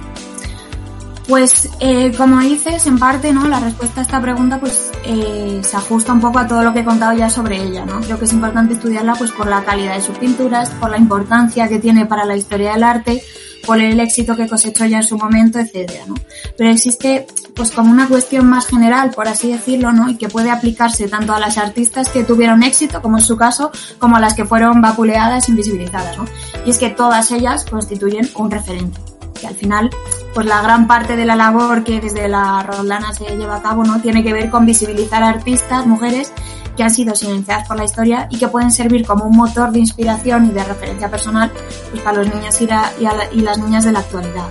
Pues 1.28 1.70
eh, 1.80 2.12
como 2.16 2.40
dices, 2.42 2.86
en 2.86 3.00
parte, 3.00 3.34
¿no? 3.34 3.48
La 3.48 3.60
respuesta 3.60 4.02
a 4.02 4.04
esta 4.04 4.22
pregunta 4.22 4.60
pues 4.60 4.92
eh, 5.06 5.62
se 5.64 5.78
ajusta 5.78 6.14
un 6.14 6.22
poco 6.22 6.40
a 6.40 6.48
todo 6.48 6.64
lo 6.64 6.74
que 6.74 6.80
he 6.80 6.86
contado 6.86 7.16
ya 7.16 7.30
sobre 7.30 7.62
ella, 7.62 7.86
¿no? 7.86 8.02
Creo 8.02 8.18
que 8.18 8.26
es 8.26 8.34
importante 8.34 8.74
estudiarla 8.74 9.14
pues 9.16 9.32
por 9.32 9.48
la 9.48 9.64
calidad 9.64 9.96
de 9.96 10.02
sus 10.02 10.18
pinturas, 10.18 10.70
por 10.72 10.90
la 10.90 10.98
importancia 10.98 11.68
que 11.68 11.80
tiene 11.80 12.06
para 12.06 12.26
la 12.26 12.36
historia 12.36 12.74
del 12.74 12.84
arte, 12.84 13.24
por 13.66 13.80
el 13.80 14.00
éxito 14.00 14.36
que 14.36 14.48
cosechó 14.48 14.86
ya 14.86 14.98
en 14.98 15.04
su 15.04 15.18
momento, 15.18 15.60
etcétera, 15.60 16.06
¿no? 16.08 16.16
Pero 16.58 16.70
existe 16.70 17.28
pues 17.56 17.72
como 17.72 17.92
una 17.92 18.08
cuestión 18.08 18.48
más 18.48 18.68
general, 18.68 19.12
por 19.12 19.28
así 19.28 19.52
decirlo, 19.52 19.92
¿no? 19.92 20.10
Y 20.10 20.16
que 20.16 20.28
puede 20.28 20.52
aplicarse 20.52 21.08
tanto 21.08 21.34
a 21.34 21.40
las 21.40 21.58
artistas 21.58 22.10
que 22.10 22.24
tuvieron 22.24 22.64
éxito, 22.64 23.02
como 23.02 23.18
en 23.18 23.24
su 23.24 23.38
caso, 23.38 23.72
como 24.00 24.18
a 24.18 24.20
las 24.20 24.34
que 24.34 24.46
fueron 24.46 24.82
vapuleadas, 24.82 25.50
invisibilizadas, 25.50 26.18
¿no? 26.18 26.26
Y 26.66 26.72
es 26.72 26.78
que 26.78 26.90
todas 26.90 27.32
ellas 27.32 27.66
constituyen 27.66 28.30
un 28.36 28.52
referente 28.52 29.00
que 29.40 29.48
al 29.48 29.56
final, 29.56 29.90
pues 30.34 30.46
la 30.46 30.62
gran 30.62 30.88
parte 30.88 31.16
de 31.16 31.26
la 31.26 31.36
labor 31.36 31.84
que 31.84 32.02
desde 32.02 32.28
la 32.28 32.64
Roldana 32.64 33.14
se 33.14 33.26
lleva 33.38 33.58
a 33.58 33.62
cabo, 33.62 33.84
¿no? 33.84 34.02
Tiene 34.02 34.24
que 34.24 34.34
ver 34.34 34.50
con 34.50 34.66
visibilizar 34.66 35.22
artistas, 35.24 35.86
mujeres 35.86 36.32
que 36.76 36.84
han 36.84 36.92
sido 36.92 37.16
silenciadas 37.16 37.68
por 37.68 37.78
la 37.78 37.86
historia 37.86 38.28
y 38.30 38.38
que 38.38 38.48
pueden 38.48 38.72
servir 38.72 39.06
como 39.06 39.26
un 39.26 39.38
motor 39.38 39.72
de 39.72 39.80
inspiración 39.80 40.48
y 40.48 40.50
de 40.52 40.64
referencia 40.64 41.10
personal 41.10 41.52
pues, 41.92 42.02
para 42.02 42.18
los 42.18 42.34
niños 42.34 42.60
y, 42.60 42.68
la, 42.68 42.92
y, 43.00 43.04
la, 43.04 43.16
y 43.32 43.42
las 43.42 43.58
niñas 43.58 43.86
de 43.86 43.92
la 43.92 44.00
actualidad. 44.00 44.48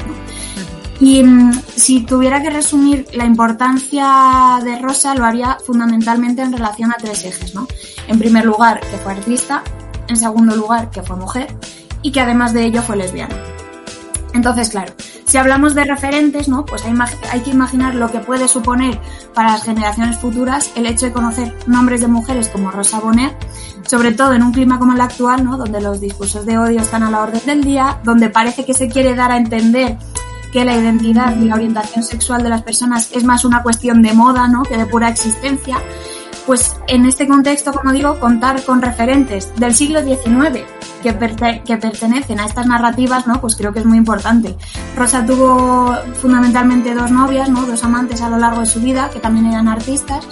Y 1.01 1.23
mmm, 1.23 1.53
si 1.75 2.01
tuviera 2.03 2.41
que 2.41 2.51
resumir 2.51 3.07
la 3.13 3.25
importancia 3.25 4.61
de 4.63 4.79
Rosa, 4.79 5.15
lo 5.15 5.25
haría 5.25 5.59
fundamentalmente 5.67 6.43
en 6.43 6.53
relación 6.53 6.93
a 6.93 6.97
tres 6.97 7.25
ejes, 7.25 7.55
¿no? 7.55 7.67
En 8.09 8.19
primer 8.19 8.45
lugar, 8.45 8.81
que 8.81 8.97
fue 8.99 9.13
artista, 9.13 9.63
en 10.09 10.17
segundo 10.17 10.55
lugar, 10.57 10.91
que 10.91 11.03
fue 11.03 11.17
mujer 11.17 11.55
y 12.01 12.13
que 12.13 12.21
además 12.21 12.53
de 12.53 12.65
ello 12.65 12.83
fue 12.83 12.97
lesbiana. 12.97 13.54
Entonces, 14.35 14.71
claro, 14.71 14.93
si 15.25 15.39
hablamos 15.39 15.75
de 15.75 15.85
referentes, 15.85 16.49
¿no? 16.49 16.67
Pues 16.67 16.85
hay, 16.85 17.41
que 17.41 17.51
imaginar 17.51 17.95
lo 17.95 18.11
que 18.11 18.19
puede 18.19 18.49
suponer 18.49 19.01
para 19.33 19.53
las 19.53 19.63
generaciones 19.63 20.19
futuras 20.19 20.73
el 20.75 20.87
hecho 20.87 21.07
de 21.07 21.13
conocer 21.13 21.55
nombres 21.69 22.01
de 22.01 22.09
mujeres 22.09 22.49
como 22.49 22.73
Rosa 22.73 22.99
Bonheur, 22.99 23.33
sobre 23.87 24.13
todo 24.13 24.35
en 24.35 24.43
un 24.43 24.53
clima 24.53 24.81
como 24.81 24.93
el 24.93 25.01
actual, 25.01 25.45
¿no? 25.45 25.57
Donde 25.57 25.81
los 25.81 26.01
discursos 26.01 26.45
de 26.45 26.59
odio 26.59 26.81
están 26.81 27.05
a 27.05 27.11
la 27.13 27.23
orden 27.23 27.41
del 27.47 27.63
día, 27.63 28.01
donde 28.03 28.29
parece 28.29 28.65
que 28.65 28.75
se 28.75 28.89
quiere 28.89 29.15
dar 29.15 29.31
a 29.31 29.37
entender 29.37 29.97
que 30.53 30.65
la 30.65 30.77
identidad 30.77 31.37
y 31.37 31.45
la 31.45 31.55
orientación 31.55 32.03
sexual 32.03 32.43
de 32.43 32.49
las 32.49 32.63
personas 32.63 33.11
es 33.13 33.23
más 33.23 33.45
una 33.45 33.63
cuestión 33.63 34.03
de 34.03 34.15
moda, 34.15 34.49
¿no? 34.49 34.65
Que 34.65 34.77
de 34.77 34.87
pura 34.87 35.09
existencia. 35.09 35.79
Pues 36.47 36.77
en 36.89 37.07
este 37.07 37.27
contexto, 37.27 37.73
como 37.73 37.93
digo, 37.93 38.21
contar 38.21 38.63
con 38.65 38.83
referentes 38.83 39.55
del 39.57 39.75
siglo 39.75 40.03
XIX 40.03 40.65
que, 41.03 41.13
perte 41.15 41.63
que, 41.65 41.79
pertenecen 41.79 42.39
a 42.39 42.47
estas 42.47 42.67
narrativas, 42.67 43.27
¿no? 43.27 43.41
Pues 43.41 43.57
creo 43.57 43.73
que 43.73 43.79
es 43.79 43.87
muy 43.87 43.97
importante. 43.97 44.55
Rosa 44.95 45.25
tuvo 45.25 45.95
fundamentalmente 46.21 46.95
dos 46.95 47.11
novias, 47.11 47.49
¿no? 47.49 47.63
Dos 47.63 47.83
amantes 47.85 48.21
a 48.21 48.29
lo 48.29 48.39
largo 48.39 48.61
de 48.61 48.67
su 48.67 48.81
vida, 48.81 49.09
que 49.11 49.21
también 49.21 49.47
eran 49.47 49.69
artistas, 49.69 50.27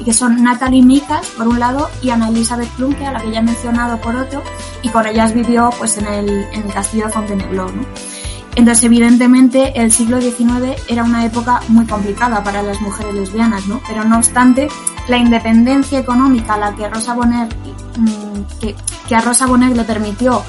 y 0.00 0.04
que 0.04 0.12
son 0.12 0.42
Natalie 0.42 0.82
Micas, 0.82 1.26
por 1.36 1.46
un 1.46 1.60
lado, 1.60 1.90
y 2.02 2.10
Ana 2.10 2.28
Elizabeth 2.28 2.68
Plumke, 2.70 3.06
a 3.06 3.12
la 3.12 3.20
que 3.20 3.30
ya 3.30 3.38
he 3.38 3.42
mencionado 3.42 4.00
por 4.00 4.16
otro, 4.16 4.42
y 4.82 4.88
con 4.88 5.06
ellas 5.06 5.32
vivió, 5.32 5.70
pues, 5.78 5.96
en 5.98 6.06
el, 6.06 6.28
en 6.28 6.62
el 6.62 6.72
castillo 6.72 7.06
de 7.06 7.12
Fontainebleau, 7.12 7.70
¿no? 7.70 7.84
Entonces, 8.54 8.84
evidentemente, 8.84 9.72
el 9.80 9.92
siglo 9.92 10.20
XIX 10.20 10.76
era 10.88 11.04
una 11.04 11.24
época 11.24 11.62
muy 11.68 11.86
complicada 11.86 12.44
para 12.44 12.62
las 12.62 12.80
mujeres 12.80 13.14
lesbianas, 13.14 13.66
¿no? 13.66 13.80
Pero 13.88 14.04
no 14.04 14.18
obstante, 14.18 14.68
la 15.08 15.16
independencia 15.16 15.98
económica 15.98 16.56
la 16.56 16.74
que 16.74 16.88
Rosa 16.88 17.14
Bonheur, 17.14 17.48
que, 18.60 18.74
que 19.08 19.14
a 19.14 19.20
Rosa 19.20 19.46
Bonheur 19.46 19.76
le 19.76 19.84
permitió 19.84 20.42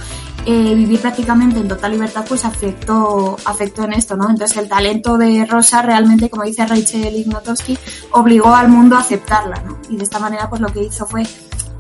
eh, 0.46 0.76
vivir 0.76 1.00
prácticamente 1.00 1.60
en 1.60 1.68
total 1.68 1.94
libertad, 1.94 2.26
pues 2.28 2.44
afectó, 2.44 3.38
afectó 3.46 3.86
en 3.86 3.94
esto, 3.94 4.18
¿no? 4.18 4.30
Entonces 4.30 4.58
el 4.58 4.68
talento 4.68 5.18
de 5.18 5.46
Rosa 5.46 5.82
realmente, 5.82 6.30
como 6.30 6.44
dice 6.44 6.66
Rachel 6.66 7.16
Ignatowski, 7.16 7.78
obligó 8.12 8.54
al 8.54 8.68
mundo 8.68 8.98
a 8.98 9.00
aceptarla, 9.00 9.64
¿no? 9.66 9.78
Y 9.90 9.96
de 9.96 10.04
esta 10.04 10.20
manera, 10.20 10.50
pues 10.50 10.62
lo 10.62 10.68
que 10.68 10.84
hizo 10.84 11.06
fue 11.06 11.24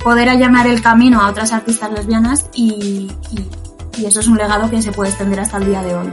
poder 0.03 0.29
allanar 0.29 0.67
el 0.67 0.81
camino 0.81 1.21
a 1.21 1.29
otras 1.29 1.51
artistas 1.51 1.91
lesbianas 1.91 2.49
y, 2.53 3.12
y 3.97 4.05
eso 4.05 4.19
es 4.19 4.27
un 4.27 4.38
legado 4.38 4.69
que 4.69 4.81
se 4.81 4.91
puede 4.91 5.09
extender 5.09 5.39
hasta 5.39 5.57
el 5.57 5.65
día 5.65 5.81
de 5.83 5.95
hoy. 5.95 6.09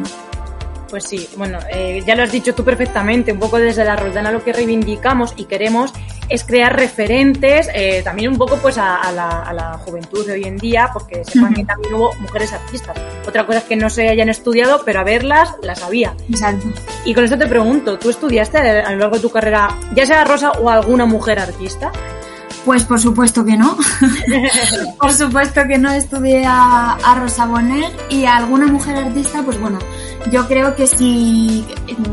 Pues 0.89 1.05
sí, 1.05 1.29
bueno, 1.37 1.59
eh, 1.73 2.03
ya 2.05 2.17
lo 2.17 2.25
has 2.25 2.33
dicho 2.33 2.53
tú 2.55 2.65
perfectamente, 2.65 3.33
un 3.33 3.39
poco 3.39 3.59
desde 3.59 3.85
la 3.85 3.95
Roldana 3.95 4.33
lo 4.33 4.43
que 4.43 4.53
reivindicamos 4.53 5.35
y 5.37 5.45
queremos 5.45 5.93
es 6.31 6.45
crear 6.45 6.75
referentes, 6.75 7.69
eh, 7.75 8.03
también 8.03 8.31
un 8.31 8.39
poco 8.39 8.57
pues 8.57 8.79
a, 8.79 8.97
a, 8.97 9.13
la, 9.13 9.29
a, 9.29 9.53
la, 9.53 9.79
juventud 9.79 10.25
de 10.25 10.35
hoy 10.35 10.45
en 10.45 10.57
día, 10.57 10.91
porque 10.93 11.25
sepan 11.25 11.45
uh 11.45 11.49
-huh. 11.49 11.57
que 11.57 11.65
también 11.65 11.95
hubo 11.95 12.15
mujeres 12.21 12.53
artistas. 12.53 12.97
Otra 13.27 13.45
cosa 13.45 13.59
es 13.59 13.65
que 13.65 13.77
no 13.77 13.91
se 13.91 14.09
hayan 14.09 14.29
estudiado, 14.29 14.83
pero 14.85 15.01
a 15.01 15.05
verlas 15.05 15.55
las 15.63 15.83
había. 15.83 16.15
Exacto. 16.29 16.69
Y 17.05 17.15
con 17.15 17.25
esto 17.25 17.37
te 17.37 17.47
pregunto, 17.47 17.99
¿tú 17.99 18.11
estudiaste 18.11 18.59
a 18.59 18.93
lo 18.93 18.99
largo 18.99 19.17
de 19.17 19.23
tu 19.23 19.31
carrera, 19.31 19.77
ya 19.95 20.07
sea 20.07 20.25
Rosa 20.25 20.53
o 20.53 20.71
alguna 20.71 21.05
mujer 21.05 21.41
artista? 21.41 21.91
Pues 22.65 22.85
por 22.85 23.01
supuesto 23.01 23.45
que 23.45 23.57
no. 23.57 23.77
por 25.01 25.13
supuesto 25.13 25.63
que 25.67 25.79
no 25.79 25.91
estudié 25.91 26.45
a, 26.47 26.93
a, 26.93 27.15
Rosa 27.17 27.47
Bonheur 27.47 27.91
y 28.11 28.27
a 28.27 28.37
alguna 28.37 28.67
mujer 28.67 28.97
artista, 28.97 29.43
pues 29.43 29.59
bueno, 29.59 29.79
yo 30.31 30.47
creo 30.47 30.77
que 30.77 30.87
sí, 30.87 31.67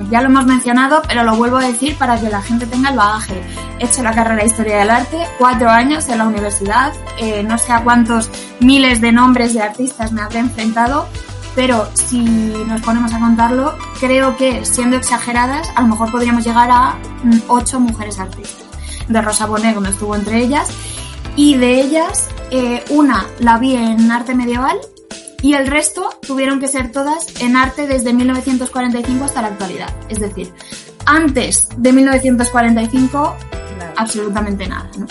ya 0.10 0.22
lo 0.22 0.30
hemos 0.30 0.46
mencionado, 0.46 1.02
pero 1.08 1.24
lo 1.24 1.36
vuelvo 1.36 1.58
a 1.58 1.66
decir 1.66 1.96
para 1.98 2.20
que 2.20 2.30
la 2.30 2.42
gente 2.42 2.66
tenga 2.66 2.90
el 2.90 2.96
bagaje. 2.96 3.42
He 3.80 3.86
hecho 3.86 4.02
la 4.02 4.14
carrera 4.14 4.42
de 4.42 4.48
Historia 4.48 4.78
del 4.80 4.90
Arte, 4.90 5.18
cuatro 5.38 5.70
años 5.70 6.08
en 6.10 6.20
la 6.20 6.28
universidad, 6.28 6.94
eh, 7.20 7.44
no 7.44 7.58
sé 7.58 7.74
a 7.74 7.84
cuántos 7.84 8.30
miles 8.60 9.02
de 9.02 9.12
nombres 9.12 9.54
de 9.54 9.62
artistas 9.62 10.12
me 10.12 10.22
habré 10.22 10.40
enfrentado, 10.40 11.08
pero 11.56 11.88
si 11.94 12.20
nos 12.20 12.82
ponemos 12.82 13.14
a 13.14 13.20
contarlo, 13.20 13.76
creo 14.00 14.38
que 14.38 14.64
siendo 14.64 14.96
exageradas, 14.96 15.70
a 15.76 15.82
lo 15.82 15.90
mejor 15.90 16.12
podríamos 16.12 16.46
llegar 16.46 16.70
a 16.72 16.98
ocho 17.48 17.80
mujeres 17.80 18.20
artistas 18.20 18.66
de 19.08 19.22
Rosa 19.22 19.46
Bonet, 19.46 19.76
no 19.76 19.90
estuvo 19.90 20.16
entre 20.16 20.40
ellas, 20.40 20.70
y 21.36 21.56
de 21.56 21.82
ellas 21.82 22.30
eh, 22.52 22.84
una 22.90 23.26
la 23.40 23.58
vi 23.58 23.76
en 23.76 24.12
arte 24.12 24.34
medieval 24.34 24.78
y 25.42 25.54
el 25.54 25.68
resto 25.68 26.10
tuvieron 26.26 26.60
que 26.60 26.68
ser 26.68 26.92
todas 26.92 27.28
en 27.42 27.56
arte 27.56 27.88
desde 27.88 28.14
1945 28.14 29.26
hasta 29.26 29.42
la 29.42 29.50
actualidad. 29.50 29.90
Es 30.10 30.20
decir, 30.20 30.52
antes 31.06 31.68
de 31.78 31.94
1945 31.94 33.36
nada. 33.78 33.94
absolutamente 33.96 34.68
nada. 34.68 34.90
¿no? 34.98 35.08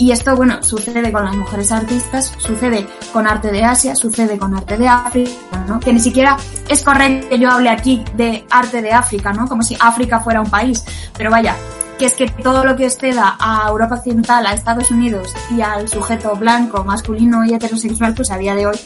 Y 0.00 0.12
esto, 0.12 0.34
bueno, 0.34 0.62
sucede 0.62 1.12
con 1.12 1.26
las 1.26 1.36
mujeres 1.36 1.70
artistas, 1.72 2.32
sucede 2.38 2.86
con 3.12 3.26
arte 3.26 3.52
de 3.52 3.64
Asia, 3.64 3.94
sucede 3.94 4.38
con 4.38 4.56
arte 4.56 4.78
de 4.78 4.88
África, 4.88 5.30
¿no? 5.68 5.78
Que 5.78 5.92
ni 5.92 6.00
siquiera 6.00 6.38
es 6.70 6.82
correcto 6.82 7.28
que 7.28 7.38
yo 7.38 7.50
hable 7.50 7.68
aquí 7.68 8.02
de 8.16 8.46
arte 8.48 8.80
de 8.80 8.92
África, 8.92 9.34
¿no? 9.34 9.46
Como 9.46 9.62
si 9.62 9.76
África 9.78 10.20
fuera 10.20 10.40
un 10.40 10.48
país. 10.48 10.82
Pero 11.18 11.30
vaya, 11.30 11.54
que 11.98 12.06
es 12.06 12.14
que 12.14 12.30
todo 12.30 12.64
lo 12.64 12.76
que 12.76 12.86
exceda 12.86 13.36
a 13.38 13.68
Europa 13.68 13.96
Occidental, 13.96 14.46
a 14.46 14.54
Estados 14.54 14.90
Unidos 14.90 15.34
y 15.50 15.60
al 15.60 15.86
sujeto 15.86 16.34
blanco, 16.34 16.82
masculino 16.82 17.44
y 17.44 17.52
heterosexual, 17.52 18.14
pues 18.14 18.30
a 18.30 18.38
día 18.38 18.54
de 18.54 18.68
hoy 18.68 18.80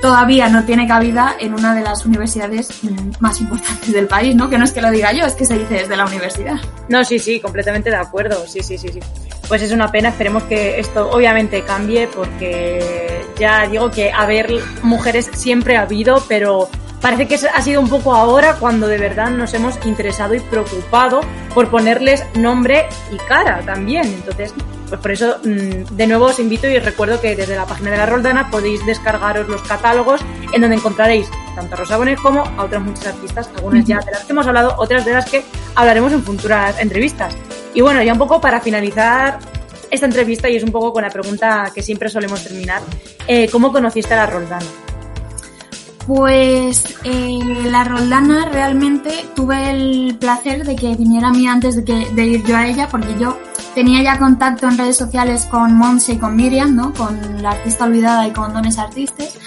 todavía 0.00 0.48
no 0.48 0.64
tiene 0.64 0.86
cabida 0.86 1.36
en 1.38 1.54
una 1.54 1.74
de 1.74 1.82
las 1.82 2.06
universidades 2.06 2.80
más 3.20 3.40
importantes 3.40 3.92
del 3.92 4.06
país, 4.06 4.34
¿no? 4.34 4.48
Que 4.48 4.58
no 4.58 4.64
es 4.64 4.72
que 4.72 4.80
lo 4.80 4.90
diga 4.90 5.12
yo, 5.12 5.26
es 5.26 5.34
que 5.34 5.44
se 5.44 5.58
dice 5.58 5.74
desde 5.74 5.96
la 5.96 6.06
universidad. 6.06 6.56
No, 6.88 7.04
sí, 7.04 7.18
sí, 7.18 7.40
completamente 7.40 7.90
de 7.90 7.96
acuerdo, 7.96 8.46
sí, 8.46 8.62
sí, 8.62 8.78
sí, 8.78 8.88
sí. 8.88 9.00
Pues 9.48 9.62
es 9.62 9.72
una 9.72 9.90
pena, 9.90 10.10
esperemos 10.10 10.44
que 10.44 10.78
esto 10.78 11.10
obviamente 11.10 11.62
cambie 11.62 12.06
porque 12.06 13.24
ya 13.38 13.66
digo 13.66 13.90
que 13.90 14.12
haber 14.12 14.52
mujeres 14.82 15.28
siempre 15.34 15.76
ha 15.76 15.82
habido, 15.82 16.22
pero 16.28 16.68
parece 17.00 17.26
que 17.26 17.34
ha 17.34 17.62
sido 17.62 17.80
un 17.80 17.88
poco 17.88 18.14
ahora 18.14 18.54
cuando 18.54 18.86
de 18.86 18.98
verdad 18.98 19.30
nos 19.30 19.52
hemos 19.54 19.74
interesado 19.84 20.34
y 20.34 20.40
preocupado 20.40 21.20
por 21.54 21.68
ponerles 21.68 22.24
nombre 22.34 22.86
y 23.10 23.16
cara 23.16 23.62
también. 23.62 24.06
Entonces, 24.06 24.54
pues 24.90 25.00
por 25.00 25.12
eso 25.12 25.38
de 25.38 26.06
nuevo 26.06 26.26
os 26.26 26.40
invito 26.40 26.68
y 26.68 26.76
os 26.76 26.84
recuerdo 26.84 27.20
que 27.20 27.36
desde 27.36 27.56
la 27.56 27.64
página 27.64 27.92
de 27.92 27.96
la 27.96 28.06
Roldana 28.06 28.50
podéis 28.50 28.84
descargaros 28.84 29.48
los 29.48 29.62
catálogos 29.62 30.20
en 30.52 30.60
donde 30.60 30.76
encontraréis 30.76 31.30
tanto 31.54 31.74
a 31.74 31.78
Rosa 31.78 31.96
Bonet 31.96 32.18
como 32.20 32.42
a 32.42 32.64
otras 32.64 32.82
muchas 32.82 33.06
artistas, 33.06 33.48
algunas 33.56 33.84
ya 33.84 34.00
de 34.00 34.10
las 34.10 34.24
que 34.24 34.32
hemos 34.32 34.46
hablado, 34.46 34.74
otras 34.78 35.04
de 35.04 35.12
las 35.12 35.30
que 35.30 35.44
hablaremos 35.76 36.12
en 36.12 36.22
futuras 36.24 36.78
entrevistas. 36.80 37.36
Y 37.72 37.82
bueno, 37.82 38.02
ya 38.02 38.12
un 38.12 38.18
poco 38.18 38.40
para 38.40 38.60
finalizar 38.60 39.38
esta 39.90 40.06
entrevista 40.06 40.48
y 40.48 40.56
es 40.56 40.64
un 40.64 40.72
poco 40.72 40.92
con 40.92 41.02
la 41.02 41.10
pregunta 41.10 41.70
que 41.72 41.82
siempre 41.82 42.08
solemos 42.08 42.42
terminar, 42.42 42.82
eh, 43.28 43.48
¿cómo 43.48 43.72
conociste 43.72 44.14
a 44.14 44.18
la 44.18 44.26
Roldana? 44.26 44.66
Pues 46.12 46.82
eh, 47.04 47.38
la 47.66 47.84
Roldana 47.84 48.46
realmente 48.46 49.28
tuve 49.36 49.70
el 49.70 50.16
placer 50.18 50.66
de 50.66 50.74
que 50.74 50.96
viniera 50.96 51.28
a 51.28 51.30
mí 51.30 51.46
antes 51.46 51.76
de, 51.76 51.84
que, 51.84 52.10
de 52.12 52.26
ir 52.26 52.44
yo 52.44 52.56
a 52.56 52.66
ella, 52.66 52.88
porque 52.88 53.16
yo 53.16 53.38
tenía 53.76 54.02
ya 54.02 54.18
contacto 54.18 54.66
en 54.66 54.76
redes 54.76 54.96
sociales 54.96 55.46
con 55.48 55.72
Monse 55.72 56.14
y 56.14 56.18
con 56.18 56.34
Miriam, 56.34 56.74
¿no? 56.74 56.92
Con 56.94 57.40
la 57.40 57.50
artista 57.50 57.84
olvidada 57.84 58.26
y 58.26 58.32
con 58.32 58.52
Dones 58.52 58.76
Artistas. 58.78 59.38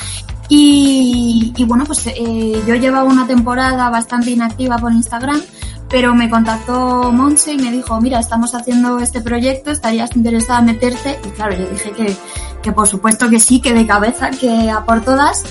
Y, 0.48 1.52
y 1.58 1.66
bueno, 1.66 1.84
pues 1.84 2.08
eh, 2.08 2.64
yo 2.66 2.76
llevaba 2.76 3.04
una 3.04 3.28
temporada 3.28 3.90
bastante 3.90 4.32
inactiva 4.32 4.78
por 4.78 4.94
Instagram, 4.94 5.42
pero 5.90 6.16
me 6.16 6.30
contactó 6.30 7.12
Monse 7.12 7.56
y 7.56 7.58
me 7.58 7.74
dijo, 7.74 8.00
mira, 8.00 8.22
estamos 8.22 8.56
haciendo 8.56 9.00
este 9.00 9.20
proyecto, 9.20 9.72
¿estarías 9.72 10.16
interesada 10.16 10.60
en 10.60 10.66
meterte? 10.68 11.20
Y 11.26 11.30
claro, 11.32 11.58
yo 11.58 11.68
dije 11.68 11.92
que, 11.92 12.16
que 12.62 12.72
por 12.72 12.88
supuesto 12.88 13.30
que 13.30 13.42
sí, 13.42 13.60
que 13.60 13.74
de 13.74 13.86
cabeza, 13.86 14.32
que 14.32 14.72
a 14.72 14.86
por 14.86 15.02
todas. 15.02 15.44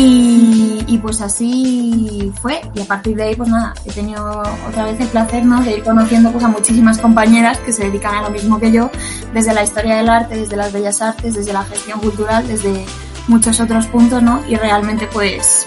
Y, 0.00 0.84
y, 0.86 0.98
pues 0.98 1.20
así 1.20 2.32
fue. 2.40 2.60
Y 2.72 2.82
a 2.82 2.84
partir 2.84 3.16
de 3.16 3.24
ahí, 3.24 3.34
pues 3.34 3.48
nada, 3.48 3.74
he 3.84 3.90
tenido 3.90 4.44
otra 4.68 4.84
vez 4.84 5.00
el 5.00 5.08
placer 5.08 5.44
¿no? 5.44 5.60
de 5.60 5.78
ir 5.78 5.82
conociendo 5.82 6.30
pues, 6.30 6.44
a 6.44 6.48
muchísimas 6.48 6.98
compañeras 6.98 7.58
que 7.58 7.72
se 7.72 7.82
dedican 7.82 8.14
a 8.14 8.22
lo 8.22 8.30
mismo 8.30 8.60
que 8.60 8.70
yo, 8.70 8.92
desde 9.34 9.52
la 9.52 9.64
historia 9.64 9.96
del 9.96 10.08
arte, 10.08 10.36
desde 10.36 10.54
las 10.54 10.72
bellas 10.72 11.02
artes, 11.02 11.34
desde 11.34 11.52
la 11.52 11.64
gestión 11.64 11.98
cultural, 11.98 12.46
desde 12.46 12.86
muchos 13.26 13.58
otros 13.58 13.88
puntos, 13.88 14.22
¿no? 14.22 14.40
Y 14.48 14.54
realmente 14.54 15.08
pues, 15.12 15.66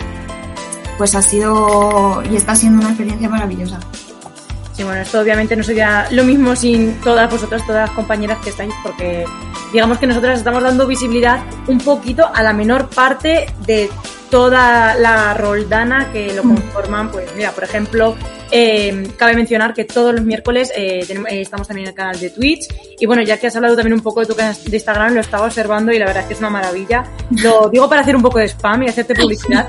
pues 0.97 1.13
ha 1.13 1.21
sido 1.21 2.23
y 2.31 2.37
está 2.37 2.55
siendo 2.55 2.79
una 2.79 2.91
experiencia 2.91 3.27
maravillosa. 3.27 3.81
Sí, 4.71 4.83
bueno, 4.83 5.01
esto 5.01 5.19
obviamente 5.19 5.57
no 5.57 5.63
sería 5.63 6.07
lo 6.09 6.23
mismo 6.23 6.55
sin 6.55 7.01
todas 7.01 7.29
vosotras, 7.29 7.67
todas 7.67 7.89
las 7.89 7.95
compañeras 7.97 8.37
que 8.41 8.51
estáis, 8.51 8.73
porque 8.81 9.25
digamos 9.73 9.97
que 9.97 10.07
nosotras 10.07 10.39
estamos 10.39 10.63
dando 10.63 10.87
visibilidad 10.87 11.43
un 11.67 11.79
poquito 11.79 12.25
a 12.33 12.41
la 12.41 12.53
menor 12.53 12.87
parte 12.89 13.53
de 13.65 13.89
toda 14.31 14.95
la 14.95 15.35
roldana 15.35 16.11
que 16.11 16.33
lo 16.33 16.41
conforman, 16.41 17.11
pues 17.11 17.29
mira, 17.35 17.51
por 17.51 17.63
ejemplo, 17.63 18.15
eh, 18.49 19.07
cabe 19.17 19.35
mencionar 19.35 19.73
que 19.73 19.85
todos 19.85 20.15
los 20.15 20.23
miércoles 20.23 20.71
eh, 20.75 21.03
tenemos, 21.05 21.29
eh, 21.31 21.41
estamos 21.41 21.67
también 21.67 21.85
en 21.85 21.89
el 21.89 21.95
canal 21.95 22.19
de 22.19 22.31
Twitch 22.31 22.67
y 22.99 23.05
bueno, 23.05 23.21
ya 23.21 23.37
que 23.37 23.47
has 23.47 23.55
hablado 23.55 23.75
también 23.75 23.93
un 23.93 24.01
poco 24.01 24.21
de 24.21 24.25
tu 24.25 24.35
canal 24.35 24.55
de 24.65 24.75
Instagram, 24.75 25.13
lo 25.13 25.21
estaba 25.21 25.45
observando 25.45 25.91
y 25.91 25.99
la 25.99 26.05
verdad 26.05 26.23
es 26.23 26.27
que 26.27 26.33
es 26.33 26.39
una 26.39 26.49
maravilla. 26.49 27.03
Lo 27.43 27.69
digo 27.71 27.87
para 27.87 28.01
hacer 28.01 28.15
un 28.15 28.23
poco 28.23 28.39
de 28.39 28.45
spam 28.47 28.83
y 28.83 28.89
hacerte 28.89 29.13
publicidad. 29.13 29.67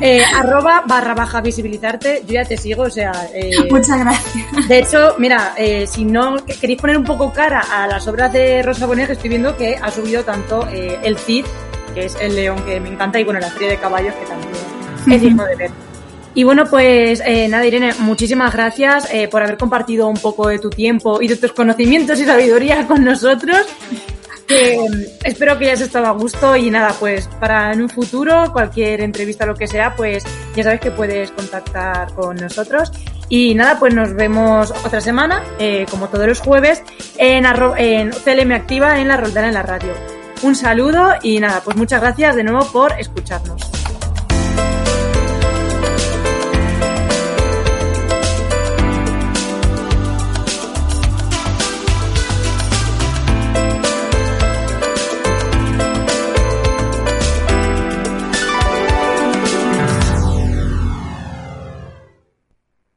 Eh, 0.00 0.22
arroba 0.22 0.84
barra 0.86 1.12
baja 1.14 1.40
visibilizarte, 1.40 2.22
yo 2.24 2.34
ya 2.34 2.44
te 2.44 2.56
sigo, 2.56 2.84
o 2.84 2.90
sea... 2.90 3.12
Eh, 3.34 3.50
Muchas 3.70 3.98
gracias. 3.98 4.68
De 4.68 4.78
hecho, 4.78 5.16
mira, 5.18 5.54
eh, 5.56 5.86
si 5.88 6.04
no 6.04 6.36
queréis 6.60 6.80
poner 6.80 6.96
un 6.96 7.04
poco 7.04 7.32
cara 7.32 7.60
a 7.60 7.88
las 7.88 8.06
obras 8.06 8.32
de 8.32 8.62
Rosa 8.62 8.86
Bonet, 8.86 9.08
que 9.08 9.14
estoy 9.14 9.30
viendo 9.30 9.56
que 9.56 9.76
ha 9.76 9.90
subido 9.90 10.24
tanto 10.24 10.68
eh, 10.68 11.00
el 11.02 11.18
Cid, 11.18 11.44
que 11.88 12.04
es 12.04 12.16
el 12.20 12.34
león 12.34 12.62
que 12.64 12.80
me 12.80 12.88
encanta, 12.88 13.18
y 13.18 13.24
bueno, 13.24 13.40
la 13.40 13.50
serie 13.50 13.70
de 13.70 13.76
caballos, 13.76 14.14
que 14.14 14.26
también 14.26 14.52
es 15.12 15.20
digno 15.20 15.44
de 15.44 15.56
ver. 15.56 15.70
Y 16.34 16.44
bueno, 16.44 16.66
pues 16.66 17.20
eh, 17.24 17.48
nada, 17.48 17.66
Irene, 17.66 17.92
muchísimas 17.98 18.52
gracias 18.52 19.12
eh, 19.12 19.26
por 19.28 19.42
haber 19.42 19.56
compartido 19.56 20.06
un 20.06 20.18
poco 20.18 20.48
de 20.48 20.58
tu 20.58 20.70
tiempo 20.70 21.20
y 21.20 21.26
de 21.26 21.36
tus 21.36 21.52
conocimientos 21.52 22.20
y 22.20 22.24
sabiduría 22.24 22.86
con 22.88 23.04
nosotros. 23.04 23.66
Eh, 24.50 24.78
espero 25.24 25.58
que 25.58 25.66
hayas 25.66 25.82
estado 25.82 26.06
a 26.06 26.12
gusto 26.12 26.56
y 26.56 26.70
nada, 26.70 26.94
pues 26.98 27.28
para 27.38 27.72
en 27.72 27.82
un 27.82 27.88
futuro, 27.88 28.50
cualquier 28.52 29.02
entrevista, 29.02 29.44
lo 29.44 29.54
que 29.54 29.66
sea, 29.66 29.94
pues 29.94 30.24
ya 30.56 30.64
sabes 30.64 30.80
que 30.80 30.90
puedes 30.90 31.30
contactar 31.32 32.14
con 32.14 32.36
nosotros. 32.36 32.92
Y 33.28 33.54
nada, 33.54 33.78
pues 33.78 33.92
nos 33.92 34.14
vemos 34.14 34.70
otra 34.86 35.02
semana, 35.02 35.44
eh, 35.58 35.84
como 35.90 36.08
todos 36.08 36.26
los 36.26 36.40
jueves, 36.40 36.82
en, 37.18 37.44
en 37.76 38.10
CLM 38.10 38.52
Activa 38.52 38.98
en 38.98 39.08
la 39.08 39.18
Roldana 39.18 39.48
en 39.48 39.54
la 39.54 39.62
radio. 39.62 40.17
Un 40.42 40.54
saludo 40.54 41.14
y 41.22 41.40
nada, 41.40 41.60
pues 41.64 41.76
muchas 41.76 42.00
gracias 42.00 42.36
de 42.36 42.44
nuevo 42.44 42.64
por 42.70 42.92
escucharnos. 42.92 43.77